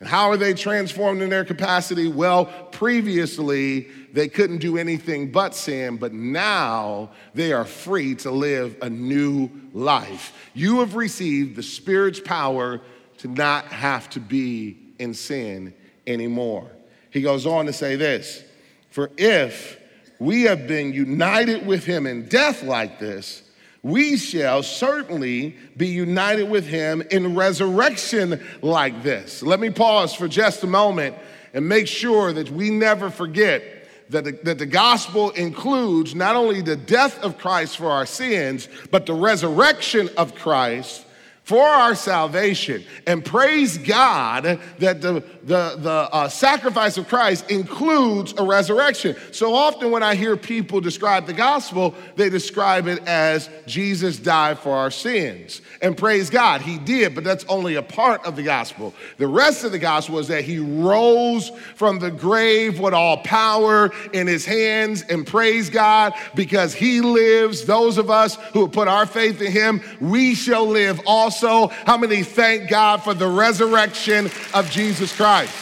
And 0.01 0.09
how 0.09 0.31
are 0.31 0.37
they 0.37 0.53
transformed 0.53 1.23
in 1.23 1.31
their 1.31 1.45
capacity? 1.45 2.09
Well, 2.09 2.47
previously 2.73 3.83
they 4.13 4.27
couldn't 4.27 4.59
do 4.59 4.77
anything 4.77 5.31
but 5.31 5.55
sin, 5.55 5.99
but 5.99 6.13
now 6.13 7.11
they 7.33 7.53
are 7.53 7.65
free 7.65 8.17
to 8.17 8.33
live 8.33 8.77
a 8.83 8.91
new 8.91 9.51
life. 9.73 10.51
You 10.53 10.81
have 10.81 10.97
received 10.97 11.55
the 11.55 11.63
Spirit's 11.63 12.19
power 12.19 12.81
to 13.25 13.31
not 13.31 13.65
have 13.69 14.11
to 14.11 14.21
be 14.21 14.77
in 14.99 15.15
sin 15.15 15.73
anymore. 16.07 16.71
He 17.09 17.23
goes 17.23 17.47
on 17.47 17.65
to 17.65 17.73
say 17.73 17.97
this 17.97 18.45
For 18.91 19.11
if 19.17 19.81
we 20.19 20.43
have 20.43 20.69
been 20.69 20.93
united 20.93 21.67
with 21.67 21.87
him 21.87 22.07
in 22.07 22.29
death 22.29 22.63
like 22.63 22.99
this, 22.99 23.43
we 23.83 24.19
shall 24.19 24.63
certainly 24.63 25.57
be 25.75 25.87
united 25.87 26.51
with 26.51 26.67
him 26.67 27.03
in 27.11 27.35
resurrection 27.35 28.45
like 28.61 29.03
this. 29.03 29.43
Let 29.43 29.59
me 29.59 29.71
pause 29.71 30.13
for 30.13 30.29
just 30.29 30.63
a 30.63 30.67
moment 30.67 31.17
and 31.55 31.67
make 31.67 31.89
sure 31.89 32.31
that 32.35 32.51
we 32.51 32.69
never 32.69 33.09
forget 33.09 33.63
that 34.11 34.25
the, 34.25 34.33
that 34.43 34.59
the 34.59 34.67
gospel 34.67 35.31
includes 35.31 36.15
not 36.15 36.37
only 36.37 36.61
the 36.61 36.77
death 36.77 37.19
of 37.21 37.39
Christ 37.39 37.79
for 37.79 37.91
our 37.91 38.05
sins, 38.05 38.69
but 38.91 39.07
the 39.07 39.15
resurrection 39.15 40.11
of 40.19 40.35
Christ 40.35 41.07
for 41.45 41.67
our 41.67 41.95
salvation. 41.95 42.83
And 43.07 43.23
praise 43.23 43.77
God 43.77 44.59
that 44.79 45.03
the, 45.03 45.23
the, 45.43 45.77
the 45.79 46.09
uh, 46.11 46.29
sacrifice 46.29 46.97
of 46.97 47.07
Christ 47.07 47.51
includes 47.51 48.33
a 48.39 48.43
resurrection. 48.43 49.15
So 49.31 49.55
often 49.55 49.91
when 49.91 50.03
I 50.03 50.15
hear 50.15 50.39
people 50.39 50.81
describe 50.81 51.27
the 51.27 51.35
gospel, 51.35 51.95
they 52.17 52.31
describe 52.31 52.87
it 52.87 53.07
as 53.07 53.51
Jesus 53.67 54.19
died 54.19 54.59
for 54.59 54.75
our 54.75 54.91
sins. 54.91 55.61
And 55.83 55.99
praise 55.99 56.31
God, 56.31 56.63
he 56.63 56.79
did, 56.79 57.15
but 57.15 57.25
that's 57.25 57.45
only 57.45 57.75
a 57.75 57.83
part 57.83 58.25
of 58.25 58.37
the 58.37 58.43
gospel. 58.43 58.95
The 59.19 59.29
rest 59.29 59.65
of 59.65 59.73
the 59.73 59.79
gospel 59.79 60.19
is 60.19 60.29
that 60.29 60.45
he 60.45 60.59
rose 60.59 61.51
from 61.75 61.99
the 61.99 62.11
grave 62.11 62.81
with 62.81 62.95
all 62.95 63.19
power 63.19 63.91
in 64.15 64.27
his 64.27 64.47
hands. 64.47 65.03
And 65.03 65.27
praise 65.27 65.69
God, 65.69 66.15
because 66.35 66.73
he 66.73 67.03
lives, 67.03 67.67
those 67.67 67.99
of 67.99 68.09
us 68.09 68.37
who 68.55 68.63
have 68.63 68.73
put 68.73 68.89
our 68.89 69.05
faith 69.05 69.43
in 69.43 69.53
him, 69.53 69.83
we 70.01 70.35
shall 70.35 70.67
live 70.67 71.03
also 71.07 71.34
also, 71.43 71.75
how 71.85 71.97
many 71.97 72.23
thank 72.23 72.71
God 72.71 73.03
for 73.03 73.13
the 73.13 73.27
resurrection 73.27 74.31
of 74.53 74.71
Jesus 74.71 75.15
Christ? 75.15 75.53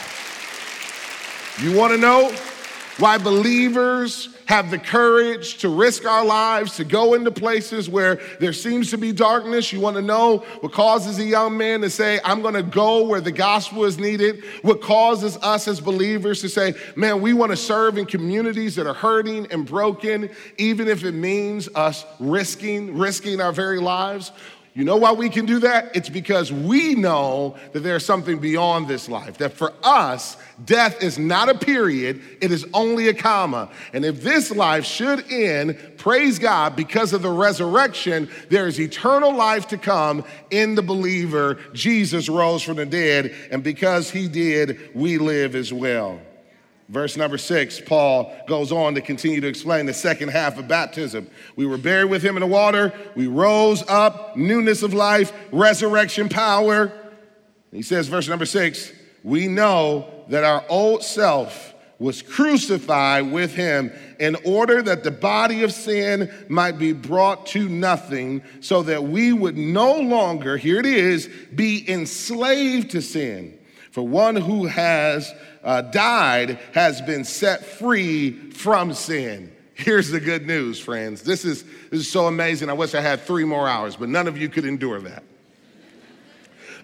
You 1.62 1.76
want 1.76 1.92
to 1.92 1.98
know 1.98 2.30
why 2.98 3.16
believers 3.16 4.28
have 4.46 4.70
the 4.70 4.78
courage 4.78 5.56
to 5.58 5.70
risk 5.70 6.04
our 6.04 6.24
lives, 6.24 6.76
to 6.76 6.84
go 6.84 7.14
into 7.14 7.30
places 7.30 7.88
where 7.88 8.20
there 8.38 8.52
seems 8.52 8.90
to 8.90 8.98
be 8.98 9.12
darkness. 9.12 9.72
You 9.72 9.80
want 9.80 9.96
to 9.96 10.02
know 10.02 10.38
what 10.60 10.72
causes 10.72 11.18
a 11.18 11.24
young 11.24 11.56
man 11.56 11.80
to 11.80 11.88
say, 11.88 12.20
I'm 12.22 12.42
going 12.42 12.54
to 12.54 12.62
go 12.62 13.06
where 13.06 13.22
the 13.22 13.32
gospel 13.32 13.84
is 13.84 13.98
needed? 13.98 14.44
What 14.60 14.82
causes 14.82 15.38
us 15.38 15.68
as 15.68 15.80
believers 15.80 16.42
to 16.42 16.50
say, 16.50 16.74
man, 16.96 17.22
we 17.22 17.32
want 17.32 17.50
to 17.50 17.56
serve 17.56 17.96
in 17.96 18.04
communities 18.04 18.76
that 18.76 18.86
are 18.86 18.94
hurting 18.94 19.46
and 19.50 19.64
broken, 19.64 20.28
even 20.58 20.86
if 20.86 21.02
it 21.02 21.12
means 21.12 21.68
us 21.74 22.04
risking, 22.20 22.98
risking 22.98 23.40
our 23.40 23.52
very 23.52 23.78
lives? 23.78 24.32
You 24.74 24.84
know 24.84 24.96
why 24.96 25.12
we 25.12 25.28
can 25.28 25.44
do 25.44 25.58
that? 25.60 25.94
It's 25.94 26.08
because 26.08 26.50
we 26.50 26.94
know 26.94 27.56
that 27.72 27.80
there's 27.80 28.06
something 28.06 28.38
beyond 28.38 28.88
this 28.88 29.06
life. 29.06 29.36
That 29.36 29.52
for 29.52 29.74
us, 29.82 30.38
death 30.64 31.02
is 31.02 31.18
not 31.18 31.50
a 31.50 31.54
period, 31.54 32.22
it 32.40 32.50
is 32.50 32.64
only 32.72 33.08
a 33.08 33.14
comma. 33.14 33.68
And 33.92 34.02
if 34.02 34.22
this 34.22 34.50
life 34.50 34.86
should 34.86 35.30
end, 35.30 35.78
praise 35.98 36.38
God, 36.38 36.74
because 36.74 37.12
of 37.12 37.20
the 37.20 37.30
resurrection, 37.30 38.30
there 38.48 38.66
is 38.66 38.80
eternal 38.80 39.34
life 39.34 39.68
to 39.68 39.76
come 39.76 40.24
in 40.50 40.74
the 40.74 40.82
believer. 40.82 41.58
Jesus 41.74 42.30
rose 42.30 42.62
from 42.62 42.76
the 42.76 42.86
dead, 42.86 43.34
and 43.50 43.62
because 43.62 44.10
he 44.10 44.26
did, 44.26 44.94
we 44.94 45.18
live 45.18 45.54
as 45.54 45.70
well. 45.70 46.18
Verse 46.92 47.16
number 47.16 47.38
six, 47.38 47.80
Paul 47.80 48.30
goes 48.46 48.70
on 48.70 48.94
to 48.96 49.00
continue 49.00 49.40
to 49.40 49.46
explain 49.46 49.86
the 49.86 49.94
second 49.94 50.28
half 50.28 50.58
of 50.58 50.68
baptism. 50.68 51.26
We 51.56 51.64
were 51.64 51.78
buried 51.78 52.10
with 52.10 52.22
him 52.22 52.36
in 52.36 52.42
the 52.42 52.46
water, 52.46 52.92
we 53.16 53.28
rose 53.28 53.82
up, 53.88 54.36
newness 54.36 54.82
of 54.82 54.92
life, 54.92 55.32
resurrection 55.52 56.28
power. 56.28 56.92
He 57.70 57.80
says, 57.80 58.08
verse 58.08 58.28
number 58.28 58.44
six, 58.44 58.92
we 59.24 59.48
know 59.48 60.26
that 60.28 60.44
our 60.44 60.66
old 60.68 61.02
self 61.02 61.72
was 61.98 62.20
crucified 62.20 63.32
with 63.32 63.54
him 63.54 63.90
in 64.20 64.36
order 64.44 64.82
that 64.82 65.02
the 65.02 65.10
body 65.10 65.62
of 65.62 65.72
sin 65.72 66.30
might 66.50 66.78
be 66.78 66.92
brought 66.92 67.46
to 67.46 67.70
nothing, 67.70 68.42
so 68.60 68.82
that 68.82 69.02
we 69.02 69.32
would 69.32 69.56
no 69.56 69.94
longer, 69.94 70.58
here 70.58 70.78
it 70.78 70.84
is, 70.84 71.30
be 71.54 71.90
enslaved 71.90 72.90
to 72.90 73.00
sin. 73.00 73.58
For 73.92 74.06
one 74.06 74.36
who 74.36 74.64
has 74.66 75.32
uh, 75.62 75.82
died 75.82 76.58
has 76.72 77.02
been 77.02 77.24
set 77.24 77.64
free 77.64 78.50
from 78.50 78.94
sin. 78.94 79.52
Here's 79.74 80.08
the 80.08 80.18
good 80.18 80.46
news, 80.46 80.80
friends. 80.80 81.22
This 81.22 81.44
is, 81.44 81.62
this 81.90 82.00
is 82.00 82.10
so 82.10 82.26
amazing. 82.26 82.70
I 82.70 82.72
wish 82.72 82.94
I 82.94 83.02
had 83.02 83.20
three 83.20 83.44
more 83.44 83.68
hours, 83.68 83.96
but 83.96 84.08
none 84.08 84.26
of 84.28 84.38
you 84.38 84.48
could 84.48 84.64
endure 84.64 84.98
that. 85.02 85.22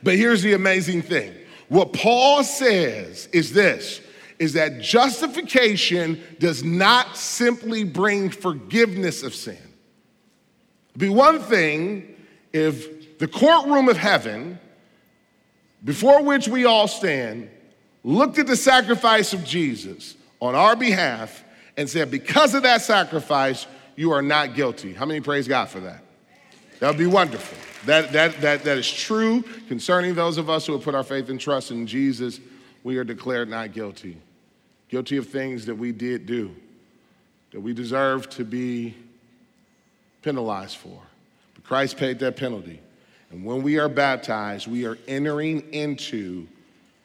But 0.02 0.16
here's 0.16 0.42
the 0.42 0.52
amazing 0.52 1.00
thing. 1.00 1.34
What 1.68 1.94
Paul 1.94 2.44
says 2.44 3.26
is 3.32 3.52
this 3.52 4.02
is 4.38 4.52
that 4.52 4.80
justification 4.80 6.22
does 6.38 6.62
not 6.62 7.16
simply 7.16 7.84
bring 7.84 8.28
forgiveness 8.30 9.22
of 9.22 9.34
sin. 9.34 9.58
It'd 10.90 11.00
be 11.00 11.08
one 11.08 11.40
thing 11.40 12.16
if 12.52 13.18
the 13.18 13.28
courtroom 13.28 13.88
of 13.88 13.96
heaven, 13.96 14.60
before 15.84 16.22
which 16.22 16.48
we 16.48 16.64
all 16.64 16.88
stand, 16.88 17.48
looked 18.04 18.38
at 18.38 18.46
the 18.46 18.56
sacrifice 18.56 19.32
of 19.32 19.44
Jesus 19.44 20.16
on 20.40 20.54
our 20.54 20.76
behalf 20.76 21.44
and 21.76 21.88
said, 21.88 22.10
Because 22.10 22.54
of 22.54 22.62
that 22.64 22.82
sacrifice, 22.82 23.66
you 23.96 24.12
are 24.12 24.22
not 24.22 24.54
guilty. 24.54 24.92
How 24.92 25.06
many 25.06 25.20
praise 25.20 25.48
God 25.48 25.68
for 25.68 25.80
that? 25.80 26.02
That 26.80 26.88
would 26.88 26.98
be 26.98 27.06
wonderful. 27.06 27.58
That, 27.86 28.12
that, 28.12 28.40
that, 28.40 28.64
that 28.64 28.78
is 28.78 28.90
true 28.90 29.42
concerning 29.68 30.14
those 30.14 30.38
of 30.38 30.50
us 30.50 30.66
who 30.66 30.72
have 30.72 30.82
put 30.82 30.94
our 30.94 31.04
faith 31.04 31.28
and 31.28 31.40
trust 31.40 31.70
in 31.70 31.86
Jesus. 31.86 32.40
We 32.84 32.96
are 32.98 33.04
declared 33.04 33.48
not 33.48 33.72
guilty. 33.72 34.16
Guilty 34.88 35.16
of 35.16 35.28
things 35.28 35.66
that 35.66 35.74
we 35.74 35.92
did 35.92 36.26
do, 36.26 36.54
that 37.52 37.60
we 37.60 37.72
deserve 37.72 38.28
to 38.30 38.44
be 38.44 38.94
penalized 40.22 40.76
for. 40.76 41.00
But 41.54 41.64
Christ 41.64 41.96
paid 41.96 42.18
that 42.20 42.36
penalty. 42.36 42.80
And 43.30 43.44
when 43.44 43.62
we 43.62 43.78
are 43.78 43.88
baptized, 43.88 44.66
we 44.66 44.86
are 44.86 44.98
entering 45.06 45.72
into 45.72 46.46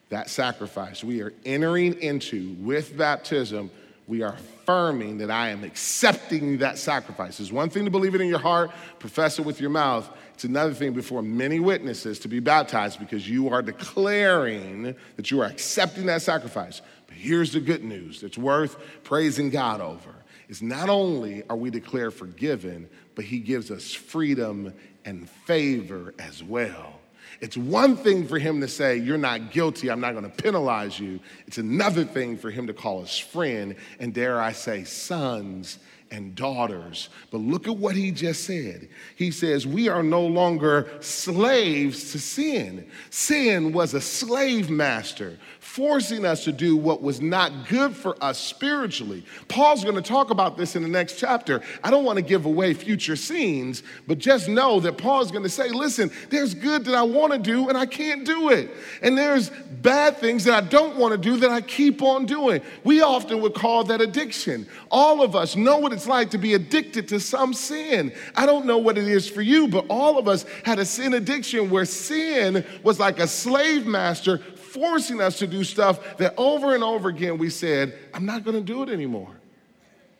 that 0.10 0.30
sacrifice. 0.30 1.04
We 1.04 1.22
are 1.22 1.34
entering 1.46 2.00
into, 2.02 2.56
with 2.60 2.96
baptism, 2.98 3.72
we 4.08 4.22
are 4.22 4.34
affirming 4.34 5.18
that 5.20 5.32
I 5.32 5.50
am 5.50 5.64
accepting 5.64 6.60
that 6.60 6.78
sacrifice. 6.78 7.40
It's 7.40 7.52
one 7.52 7.70
thing 7.70 7.86
to 7.86 7.92
believe 7.92 8.16
it 8.16 8.22
in 8.22 8.28
your 8.28 8.40
heart, 8.40 8.72
profess 9.00 9.40
it 9.40 9.46
with 9.46 9.60
your 9.60 9.70
mouth. 9.70 10.10
It's 10.34 10.44
another 10.44 10.74
thing 10.74 10.94
before 10.94 11.22
many 11.22 11.60
witnesses 11.60 12.20
to 12.20 12.28
be 12.28 12.40
baptized 12.40 13.00
because 13.00 13.28
you 13.30 13.50
are 13.50 13.62
declaring 13.62 14.96
that 15.16 15.32
you 15.32 15.42
are 15.42 15.46
accepting 15.46 16.06
that 16.08 16.22
sacrifice. 16.22 16.82
But 17.08 17.18
here's 17.18 17.54
the 17.54 17.60
good 17.60 17.84
news 17.84 18.22
that's 18.22 18.38
worth 18.38 18.78
praising 19.04 19.50
God 19.50 19.82
over. 19.82 20.14
Is 20.54 20.62
not 20.62 20.88
only 20.88 21.42
are 21.50 21.56
we 21.56 21.72
declared 21.72 22.14
forgiven, 22.14 22.88
but 23.16 23.26
he 23.26 23.40
gives 23.40 23.72
us 23.72 23.92
freedom 23.92 24.72
and 25.04 25.28
favor 25.28 26.14
as 26.20 26.44
well. 26.44 27.00
It's 27.42 27.58
one 27.58 27.96
thing 27.96 28.28
for 28.28 28.38
him 28.38 28.62
to 28.62 28.68
say, 28.68 28.98
You're 28.98 29.18
not 29.18 29.52
guilty, 29.52 29.90
I'm 29.90 30.00
not 30.00 30.12
to 30.12 30.30
penalize 30.30 31.00
you. 31.00 31.20
It's 31.48 31.58
another 31.58 32.06
thing 32.06 32.38
for 32.38 32.52
him 32.52 32.68
to 32.68 32.74
call 32.74 33.02
us 33.02 33.18
friend, 33.18 33.76
and 34.00 34.14
dare 34.14 34.40
I 34.40 34.52
say, 34.52 34.84
sons 34.84 35.80
and 36.14 36.36
daughters. 36.36 37.10
But 37.32 37.40
look 37.40 37.68
at 37.68 37.76
what 37.76 37.96
he 37.96 38.12
just 38.12 38.44
said. 38.44 38.90
He 39.16 39.32
says, 39.32 39.66
We 39.66 39.90
are 39.90 40.04
no 40.04 40.24
longer 40.24 40.88
slaves 41.00 42.12
to 42.12 42.20
sin. 42.20 42.88
Sin 43.10 43.74
was 43.74 43.96
a 43.96 44.02
slave 44.02 44.70
master 44.70 45.40
forcing 45.64 46.26
us 46.26 46.44
to 46.44 46.52
do 46.52 46.76
what 46.76 47.02
was 47.02 47.22
not 47.22 47.68
good 47.70 47.96
for 47.96 48.22
us 48.22 48.38
spiritually. 48.38 49.24
Paul's 49.48 49.84
going 49.84 49.96
to 49.96 50.02
talk 50.02 50.30
about 50.30 50.58
this 50.58 50.76
in 50.76 50.84
the 50.84 50.90
next 50.90 51.18
chapter. 51.18 51.62
I 51.82 51.90
don't 51.90 52.04
want 52.04 52.18
to 52.18 52.22
give 52.22 52.46
away 52.46 52.74
future 52.74 53.16
scenes, 53.16 53.82
but 54.06 54.20
just 54.20 54.50
know 54.50 54.82
that 54.82 54.98
Paul's 54.98 55.32
going 55.32 55.44
to 55.44 55.50
say, 55.50 55.70
listen, 55.70 56.12
there's 56.30 56.54
good 56.54 56.84
that 56.86 56.94
I 56.94 57.04
want 57.04 57.32
to 57.32 57.40
do 57.40 57.70
and 57.70 57.78
I 57.78 57.86
can't 57.86 58.26
do 58.26 58.50
it. 58.50 58.72
And 59.02 59.18
there's 59.18 59.50
bad 59.50 60.18
things 60.18 60.44
that 60.44 60.54
I 60.54 60.68
don't 60.68 60.98
want 60.98 61.14
to 61.14 61.18
do 61.18 61.38
that 61.38 61.50
I 61.50 61.62
keep 61.62 62.02
on 62.02 62.26
doing. 62.26 62.62
We 62.84 63.02
often 63.02 63.42
would 63.42 63.54
call 63.54 63.86
that 63.86 64.02
addiction. 64.02 64.68
All 64.92 65.24
of 65.24 65.34
us 65.34 65.56
know 65.56 65.78
what 65.78 65.94
it's 65.94 66.08
like 66.08 66.30
to 66.32 66.38
be 66.38 66.56
addicted 66.56 67.08
to 67.08 67.22
some 67.22 67.54
sin. 67.54 68.14
I 68.36 68.46
don't 68.46 68.66
know 68.66 68.78
what 68.78 68.98
it 68.98 69.08
is 69.08 69.30
for 69.30 69.42
you, 69.42 69.70
but 69.70 69.86
all 69.90 70.18
of 70.18 70.28
us 70.28 70.46
had 70.66 70.78
a 70.78 70.86
sin 70.86 71.14
addiction 71.14 71.70
where 71.70 71.86
sin 71.86 72.66
was 72.84 73.00
like 73.00 73.20
a 73.20 73.28
slave 73.28 73.88
master 73.88 74.42
forcing 74.74 75.22
us 75.22 75.38
to 75.40 75.48
do 75.48 75.64
stuff 75.64 76.18
that 76.18 76.34
over 76.36 76.74
and 76.74 76.84
over 76.84 77.10
again 77.10 77.38
we 77.38 77.50
said, 77.50 77.98
I'm 78.14 78.26
not 78.26 78.44
gonna 78.44 78.62
do 78.62 78.82
it 78.82 78.90
anymore. 78.90 79.30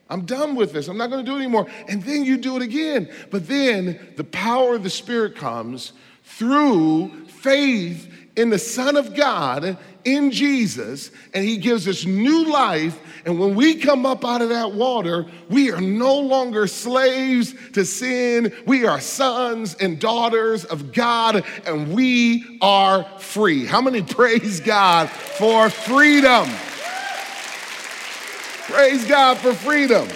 I'm 0.10 0.26
done 0.26 0.56
with 0.56 0.74
this. 0.74 0.88
I'm 0.88 0.98
not 0.98 1.10
gonna 1.10 1.24
do 1.24 1.36
it 1.36 1.40
anymore. 1.40 1.68
And 1.90 2.04
then 2.04 2.24
you 2.24 2.38
do 2.38 2.56
it 2.56 2.62
again. 2.62 3.10
But 3.32 3.48
then 3.48 4.14
the 4.16 4.24
power 4.24 4.76
of 4.76 4.84
the 4.84 4.90
Spirit 4.90 5.36
comes 5.36 5.94
through 6.24 7.26
faith 7.26 8.12
in 8.36 8.50
the 8.50 8.60
Son 8.60 8.98
of 8.98 9.16
God, 9.16 9.78
in 10.06 10.32
Jesus, 10.32 11.12
and 11.34 11.46
He 11.46 11.58
gives 11.58 11.88
us 11.88 12.06
new 12.06 12.52
life. 12.52 13.00
And 13.26 13.40
when 13.40 13.56
we 13.56 13.76
come 13.76 14.06
up 14.06 14.26
out 14.26 14.42
of 14.42 14.50
that 14.50 14.74
water, 14.74 15.26
we 15.50 15.72
are 15.72 15.80
no 15.80 16.20
longer 16.20 16.66
slaves 16.68 17.54
to 17.74 17.86
sin. 17.86 18.54
We 18.66 18.86
are 18.86 19.00
sons 19.00 19.76
and 19.76 20.00
daughters 20.00 20.66
of 20.66 20.94
God, 20.94 21.46
and 21.66 21.94
we 21.94 22.58
are 22.62 23.04
free. 23.20 23.66
How 23.66 23.82
many 23.82 24.02
praise 24.02 24.60
God 24.60 25.10
for 25.10 25.70
freedom? 25.70 26.50
Praise 28.68 29.06
God 29.06 29.38
for 29.38 29.54
freedom. 29.54 30.08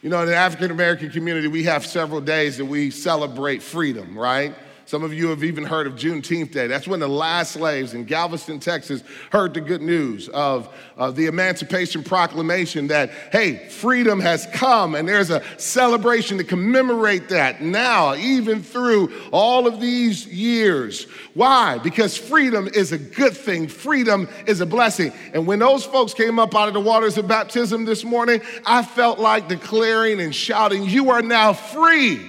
You 0.00 0.10
know, 0.10 0.22
in 0.22 0.28
the 0.28 0.36
African 0.36 0.70
American 0.70 1.10
community, 1.10 1.48
we 1.48 1.64
have 1.64 1.84
several 1.84 2.20
days 2.20 2.56
that 2.56 2.64
we 2.64 2.90
celebrate 2.90 3.62
freedom, 3.62 4.16
right? 4.16 4.54
Some 4.86 5.02
of 5.02 5.12
you 5.12 5.30
have 5.30 5.42
even 5.42 5.64
heard 5.64 5.88
of 5.88 5.94
Juneteenth 5.94 6.52
Day. 6.52 6.68
That's 6.68 6.86
when 6.86 7.00
the 7.00 7.08
last 7.08 7.54
slaves 7.54 7.92
in 7.92 8.04
Galveston, 8.04 8.60
Texas, 8.60 9.02
heard 9.32 9.52
the 9.52 9.60
good 9.60 9.82
news 9.82 10.28
of, 10.28 10.72
of 10.96 11.16
the 11.16 11.26
Emancipation 11.26 12.04
Proclamation 12.04 12.86
that, 12.86 13.10
hey, 13.32 13.68
freedom 13.68 14.20
has 14.20 14.46
come, 14.52 14.94
and 14.94 15.08
there's 15.08 15.30
a 15.30 15.42
celebration 15.58 16.38
to 16.38 16.44
commemorate 16.44 17.28
that 17.30 17.60
now, 17.60 18.14
even 18.14 18.62
through 18.62 19.12
all 19.32 19.66
of 19.66 19.80
these 19.80 20.24
years. 20.28 21.08
Why? 21.34 21.78
Because 21.78 22.16
freedom 22.16 22.68
is 22.72 22.92
a 22.92 22.98
good 22.98 23.36
thing, 23.36 23.66
freedom 23.66 24.28
is 24.46 24.60
a 24.60 24.66
blessing. 24.66 25.12
And 25.34 25.48
when 25.48 25.58
those 25.58 25.84
folks 25.84 26.14
came 26.14 26.38
up 26.38 26.54
out 26.54 26.68
of 26.68 26.74
the 26.74 26.80
waters 26.80 27.18
of 27.18 27.26
baptism 27.26 27.86
this 27.86 28.04
morning, 28.04 28.40
I 28.64 28.84
felt 28.84 29.18
like 29.18 29.48
declaring 29.48 30.20
and 30.20 30.32
shouting, 30.32 30.84
You 30.84 31.10
are 31.10 31.22
now 31.22 31.54
free. 31.54 32.20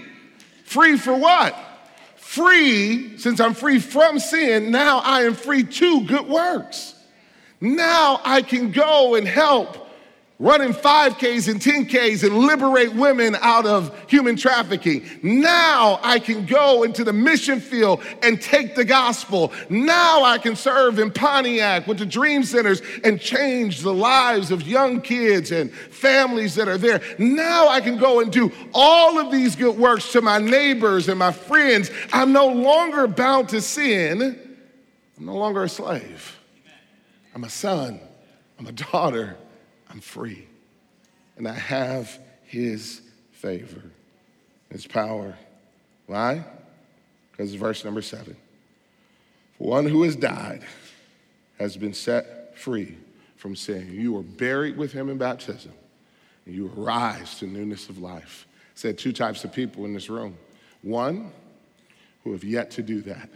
Free 0.64 0.98
for 0.98 1.16
what? 1.16 1.56
Free, 2.38 3.18
since 3.18 3.40
I'm 3.40 3.54
free 3.54 3.80
from 3.80 4.20
sin, 4.20 4.72
now 4.72 5.00
I 5.00 5.24
am 5.24 5.34
free 5.34 5.64
to 5.64 6.06
good 6.06 6.28
works. 6.28 6.94
Now 7.60 8.22
I 8.24 8.44
can 8.44 8.72
go 8.72 9.16
and 9.16 9.28
help 9.28 9.87
running 10.40 10.72
5Ks 10.72 11.50
and 11.50 11.60
10Ks 11.60 12.24
and 12.24 12.38
liberate 12.38 12.94
women 12.94 13.36
out 13.42 13.66
of 13.66 13.98
human 14.08 14.36
trafficking. 14.36 15.04
Now 15.24 16.00
I 16.04 16.20
can 16.20 16.46
go 16.46 16.84
into 16.84 17.04
the 17.04 17.14
mission 17.14 17.60
field 17.60 18.04
and 18.22 18.40
take 18.40 18.76
the 18.76 18.86
gospel. 18.86 19.52
Now 19.70 20.24
I 20.24 20.38
can 20.38 20.56
serve 20.56 21.00
in 21.00 21.12
Pontiac 21.12 21.88
with 21.88 21.98
the 21.98 22.06
Dream 22.06 22.44
Centers 22.44 22.82
and 23.04 23.20
change 23.20 23.82
the 23.82 23.94
lives 23.94 24.52
of 24.52 24.62
young 24.68 25.02
kids 25.02 25.52
and 25.52 25.72
families 25.72 26.54
that 26.56 26.68
are 26.68 26.78
there. 26.78 27.02
Now 27.18 27.68
I 27.68 27.82
can 27.82 27.98
go 27.98 28.20
and 28.20 28.32
do 28.32 28.52
all 28.76 29.18
of 29.18 29.32
these 29.32 29.56
good 29.56 29.76
works 29.76 30.12
to 30.12 30.22
my 30.22 30.38
neighbors 30.38 31.10
and 31.10 31.18
my 31.18 31.32
friends. 31.32 31.90
I'm 32.14 32.32
no 32.32 32.48
longer 32.48 33.08
bound 33.08 33.50
to 33.50 33.62
sin. 33.62 34.40
I'm 35.18 35.26
no 35.26 35.36
longer 35.36 35.64
a 35.64 35.70
slave. 35.70 36.38
I'm 37.34 37.44
a 37.44 37.50
son. 37.50 38.00
I'm 38.60 38.68
a 38.68 38.72
daughter 38.72 39.38
I'm 39.98 40.02
free. 40.02 40.46
And 41.38 41.48
I 41.48 41.54
have 41.54 42.20
his 42.44 43.02
favor, 43.32 43.82
his 44.70 44.86
power. 44.86 45.36
Why? 46.06 46.46
Because 47.32 47.56
verse 47.56 47.84
number 47.84 48.04
seven. 48.04 48.38
For 49.58 49.68
one 49.70 49.88
who 49.88 50.04
has 50.04 50.16
died 50.16 50.62
has 51.58 51.78
been 51.78 51.96
set 51.96 52.56
free 52.60 52.96
from 53.38 53.56
sin. 53.56 53.92
You 53.92 54.14
were 54.14 54.22
buried 54.22 54.78
with 54.78 54.92
him 54.92 55.10
in 55.10 55.18
baptism, 55.18 55.74
and 56.46 56.54
you 56.54 56.72
arise 56.78 57.40
to 57.40 57.48
newness 57.48 57.90
of 57.90 57.98
life. 57.98 58.46
Said 58.76 59.00
two 59.00 59.14
types 59.14 59.44
of 59.46 59.52
people 59.52 59.86
in 59.86 59.96
this 59.96 60.12
room. 60.12 60.38
One 60.84 61.32
who 62.24 62.34
have 62.34 62.44
yet 62.44 62.70
to 62.72 62.84
do 62.84 63.02
that. 63.02 63.32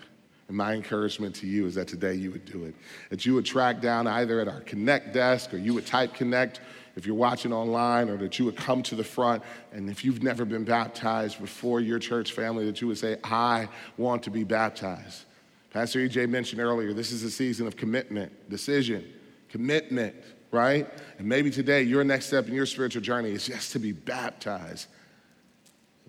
And 0.51 0.57
my 0.57 0.73
encouragement 0.73 1.33
to 1.35 1.47
you 1.47 1.65
is 1.65 1.75
that 1.75 1.87
today 1.87 2.13
you 2.13 2.29
would 2.29 2.43
do 2.43 2.65
it. 2.65 2.75
That 3.09 3.25
you 3.25 3.35
would 3.35 3.45
track 3.45 3.79
down 3.79 4.05
either 4.05 4.41
at 4.41 4.49
our 4.49 4.59
Connect 4.59 5.13
desk 5.13 5.53
or 5.53 5.57
you 5.57 5.73
would 5.73 5.85
type 5.85 6.13
Connect 6.13 6.59
if 6.97 7.05
you're 7.05 7.15
watching 7.15 7.53
online, 7.53 8.09
or 8.09 8.17
that 8.17 8.37
you 8.37 8.43
would 8.43 8.57
come 8.57 8.83
to 8.83 8.95
the 8.95 9.03
front. 9.05 9.43
And 9.71 9.89
if 9.89 10.03
you've 10.03 10.23
never 10.23 10.43
been 10.43 10.65
baptized 10.65 11.39
before 11.39 11.79
your 11.79 11.99
church 11.99 12.33
family, 12.33 12.65
that 12.65 12.81
you 12.81 12.87
would 12.89 12.97
say, 12.97 13.15
I 13.23 13.69
want 13.95 14.23
to 14.23 14.29
be 14.29 14.43
baptized. 14.43 15.23
Pastor 15.71 15.99
EJ 15.99 16.27
mentioned 16.27 16.59
earlier, 16.59 16.91
this 16.91 17.13
is 17.13 17.23
a 17.23 17.31
season 17.31 17.65
of 17.65 17.77
commitment, 17.77 18.49
decision, 18.49 19.05
commitment, 19.47 20.13
right? 20.51 20.85
And 21.17 21.29
maybe 21.29 21.49
today 21.49 21.83
your 21.83 22.03
next 22.03 22.25
step 22.25 22.49
in 22.49 22.53
your 22.53 22.65
spiritual 22.65 23.01
journey 23.01 23.31
is 23.31 23.47
just 23.47 23.71
to 23.71 23.79
be 23.79 23.93
baptized. 23.93 24.87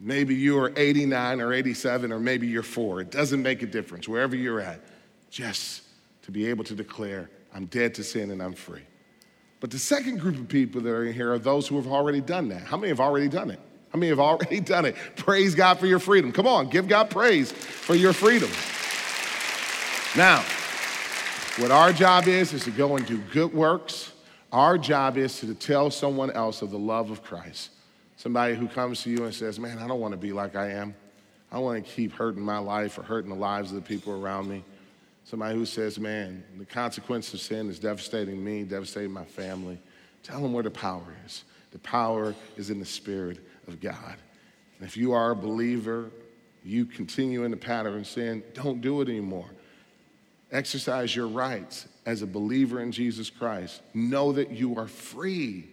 Maybe 0.04 0.34
you 0.34 0.58
are 0.58 0.72
89 0.76 1.40
or 1.40 1.52
87, 1.52 2.12
or 2.12 2.18
maybe 2.18 2.48
you're 2.48 2.64
four. 2.64 3.00
It 3.00 3.12
doesn't 3.12 3.40
make 3.40 3.62
a 3.62 3.66
difference, 3.66 4.08
wherever 4.08 4.34
you're 4.34 4.60
at, 4.60 4.80
just 5.30 5.82
to 6.22 6.32
be 6.32 6.48
able 6.48 6.64
to 6.64 6.74
declare, 6.74 7.30
I'm 7.54 7.66
dead 7.66 7.94
to 7.94 8.04
sin 8.04 8.32
and 8.32 8.42
I'm 8.42 8.54
free. 8.54 8.82
But 9.60 9.70
the 9.70 9.78
second 9.78 10.18
group 10.18 10.36
of 10.38 10.48
people 10.48 10.80
that 10.80 10.90
are 10.90 11.04
in 11.04 11.12
here 11.12 11.32
are 11.32 11.38
those 11.38 11.68
who 11.68 11.76
have 11.76 11.86
already 11.86 12.20
done 12.20 12.48
that. 12.48 12.62
How 12.62 12.76
many 12.76 12.88
have 12.88 12.98
already 12.98 13.28
done 13.28 13.48
it? 13.48 13.60
How 13.90 13.98
many 13.98 14.08
have 14.08 14.18
already 14.18 14.58
done 14.74 14.86
it? 14.86 14.96
Praise 15.14 15.54
God 15.54 15.78
for 15.78 15.86
your 15.86 16.00
freedom. 16.00 16.32
Come 16.32 16.48
on, 16.48 16.68
give 16.68 16.88
God 16.88 17.08
praise 17.08 17.52
for 17.52 17.94
your 17.94 18.12
freedom. 18.12 18.50
Now, 20.16 20.44
what 21.62 21.70
our 21.70 21.92
job 21.92 22.26
is, 22.26 22.52
is 22.52 22.64
to 22.64 22.72
go 22.72 22.96
and 22.96 23.06
do 23.06 23.18
good 23.32 23.54
works. 23.54 24.10
Our 24.50 24.78
job 24.78 25.16
is 25.16 25.38
to 25.40 25.54
tell 25.54 25.92
someone 25.92 26.32
else 26.32 26.60
of 26.60 26.72
the 26.72 26.78
love 26.78 27.12
of 27.12 27.22
Christ. 27.22 27.70
Somebody 28.22 28.54
who 28.54 28.68
comes 28.68 29.02
to 29.02 29.10
you 29.10 29.24
and 29.24 29.34
says, 29.34 29.58
Man, 29.58 29.78
I 29.78 29.88
don't 29.88 29.98
want 29.98 30.12
to 30.12 30.16
be 30.16 30.32
like 30.32 30.54
I 30.54 30.68
am. 30.70 30.94
I 31.50 31.58
want 31.58 31.84
to 31.84 31.90
keep 31.90 32.12
hurting 32.12 32.40
my 32.40 32.58
life 32.58 32.96
or 32.96 33.02
hurting 33.02 33.28
the 33.28 33.36
lives 33.36 33.70
of 33.70 33.74
the 33.74 33.82
people 33.82 34.12
around 34.12 34.48
me. 34.48 34.62
Somebody 35.24 35.56
who 35.56 35.66
says, 35.66 35.98
Man, 35.98 36.44
the 36.56 36.64
consequence 36.64 37.34
of 37.34 37.40
sin 37.40 37.68
is 37.68 37.80
devastating 37.80 38.44
me, 38.44 38.62
devastating 38.62 39.10
my 39.10 39.24
family. 39.24 39.76
Tell 40.22 40.40
them 40.40 40.52
where 40.52 40.62
the 40.62 40.70
power 40.70 41.16
is. 41.26 41.42
The 41.72 41.80
power 41.80 42.32
is 42.56 42.70
in 42.70 42.78
the 42.78 42.86
Spirit 42.86 43.40
of 43.66 43.80
God. 43.80 44.14
And 44.78 44.86
if 44.86 44.96
you 44.96 45.10
are 45.10 45.32
a 45.32 45.36
believer, 45.36 46.12
you 46.62 46.86
continue 46.86 47.42
in 47.42 47.50
the 47.50 47.56
pattern 47.56 47.98
of 47.98 48.06
sin, 48.06 48.44
don't 48.54 48.80
do 48.80 49.00
it 49.00 49.08
anymore. 49.08 49.50
Exercise 50.52 51.16
your 51.16 51.26
rights 51.26 51.88
as 52.06 52.22
a 52.22 52.26
believer 52.28 52.78
in 52.82 52.92
Jesus 52.92 53.30
Christ. 53.30 53.82
Know 53.94 54.30
that 54.30 54.52
you 54.52 54.78
are 54.78 54.86
free, 54.86 55.71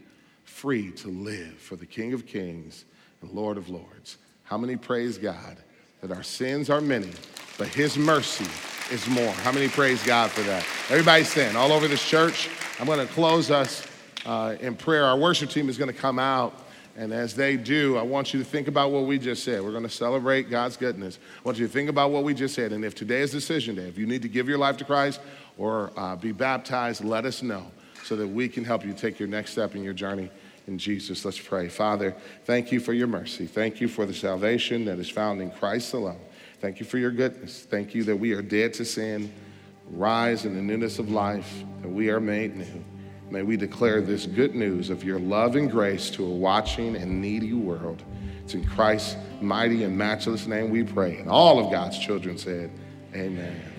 free 0.49 0.91
to 0.91 1.07
live 1.07 1.53
for 1.53 1.77
the 1.77 1.85
King 1.85 2.11
of 2.11 2.25
Kings 2.25 2.83
and 3.21 3.31
Lord 3.31 3.57
of 3.57 3.69
Lords. 3.69 4.17
How 4.43 4.57
many 4.57 4.75
praise 4.75 5.17
God 5.17 5.55
that 6.01 6.11
our 6.11 6.23
sins 6.23 6.69
are 6.69 6.81
many, 6.81 7.11
but 7.57 7.69
His 7.69 7.97
mercy 7.97 8.47
is 8.93 9.07
more? 9.07 9.31
How 9.31 9.53
many 9.53 9.69
praise 9.69 10.03
God 10.03 10.31
for 10.31 10.41
that? 10.41 10.65
Everybody 10.89 11.23
stand 11.23 11.55
all 11.55 11.71
over 11.71 11.87
this 11.87 12.05
church. 12.05 12.49
I'm 12.77 12.87
going 12.87 12.99
to 12.99 13.13
close 13.13 13.51
us 13.51 13.87
uh, 14.25 14.55
in 14.59 14.75
prayer. 14.75 15.05
Our 15.05 15.17
worship 15.17 15.49
team 15.49 15.69
is 15.69 15.77
going 15.77 15.93
to 15.93 15.97
come 15.97 16.19
out. 16.19 16.53
And 16.97 17.13
as 17.13 17.35
they 17.35 17.55
do, 17.55 17.95
I 17.95 18.01
want 18.01 18.33
you 18.33 18.39
to 18.39 18.45
think 18.45 18.67
about 18.67 18.91
what 18.91 19.05
we 19.05 19.17
just 19.17 19.45
said. 19.45 19.63
We're 19.63 19.71
going 19.71 19.83
to 19.83 19.89
celebrate 19.89 20.49
God's 20.49 20.75
goodness. 20.75 21.19
I 21.37 21.41
want 21.47 21.57
you 21.57 21.67
to 21.67 21.71
think 21.71 21.89
about 21.89 22.11
what 22.11 22.25
we 22.25 22.33
just 22.33 22.53
said. 22.53 22.73
And 22.73 22.83
if 22.83 22.95
today 22.95 23.21
is 23.21 23.31
decision 23.31 23.75
day, 23.75 23.87
if 23.87 23.97
you 23.97 24.05
need 24.05 24.23
to 24.23 24.27
give 24.27 24.49
your 24.49 24.57
life 24.57 24.75
to 24.77 24.83
Christ 24.83 25.21
or 25.57 25.93
uh, 25.95 26.17
be 26.17 26.33
baptized, 26.33 27.01
let 27.01 27.23
us 27.23 27.41
know 27.41 27.67
so 28.03 28.17
that 28.17 28.27
we 28.27 28.49
can 28.49 28.65
help 28.65 28.83
you 28.83 28.91
take 28.91 29.19
your 29.19 29.29
next 29.29 29.51
step 29.51 29.75
in 29.75 29.83
your 29.83 29.93
journey 29.93 30.29
in 30.69 30.77
Jesus. 30.77 31.25
Let's 31.25 31.39
pray. 31.39 31.67
Father, 31.67 32.15
thank 32.45 32.71
you 32.71 32.79
for 32.79 32.93
your 32.93 33.07
mercy. 33.07 33.45
Thank 33.45 33.81
you 33.81 33.87
for 33.87 34.05
the 34.05 34.13
salvation 34.13 34.85
that 34.85 34.99
is 34.99 35.09
found 35.09 35.41
in 35.41 35.51
Christ 35.51 35.93
alone. 35.93 36.21
Thank 36.61 36.79
you 36.79 36.85
for 36.85 36.97
your 36.97 37.11
goodness. 37.11 37.65
Thank 37.69 37.93
you 37.93 38.03
that 38.05 38.15
we 38.15 38.33
are 38.33 38.41
dead 38.41 38.73
to 38.75 38.85
sin, 38.85 39.33
rise 39.91 40.45
in 40.45 40.55
the 40.55 40.61
newness 40.61 40.99
of 40.99 41.09
life, 41.09 41.63
that 41.81 41.89
we 41.89 42.09
are 42.09 42.19
made 42.19 42.55
new. 42.55 42.85
May 43.29 43.43
we 43.43 43.57
declare 43.57 44.01
this 44.01 44.25
good 44.25 44.55
news 44.55 44.89
of 44.89 45.03
your 45.03 45.19
love 45.19 45.55
and 45.55 45.69
grace 45.69 46.09
to 46.11 46.25
a 46.25 46.29
watching 46.29 46.95
and 46.95 47.21
needy 47.21 47.53
world. 47.53 48.03
It's 48.43 48.53
in 48.53 48.65
Christ's 48.65 49.17
mighty 49.41 49.83
and 49.83 49.97
matchless 49.97 50.47
name 50.47 50.69
we 50.69 50.83
pray. 50.83 51.17
And 51.17 51.29
all 51.29 51.63
of 51.63 51.71
God's 51.71 51.99
children 51.99 52.37
said, 52.37 52.71
Amen. 53.13 53.37
Amen. 53.37 53.78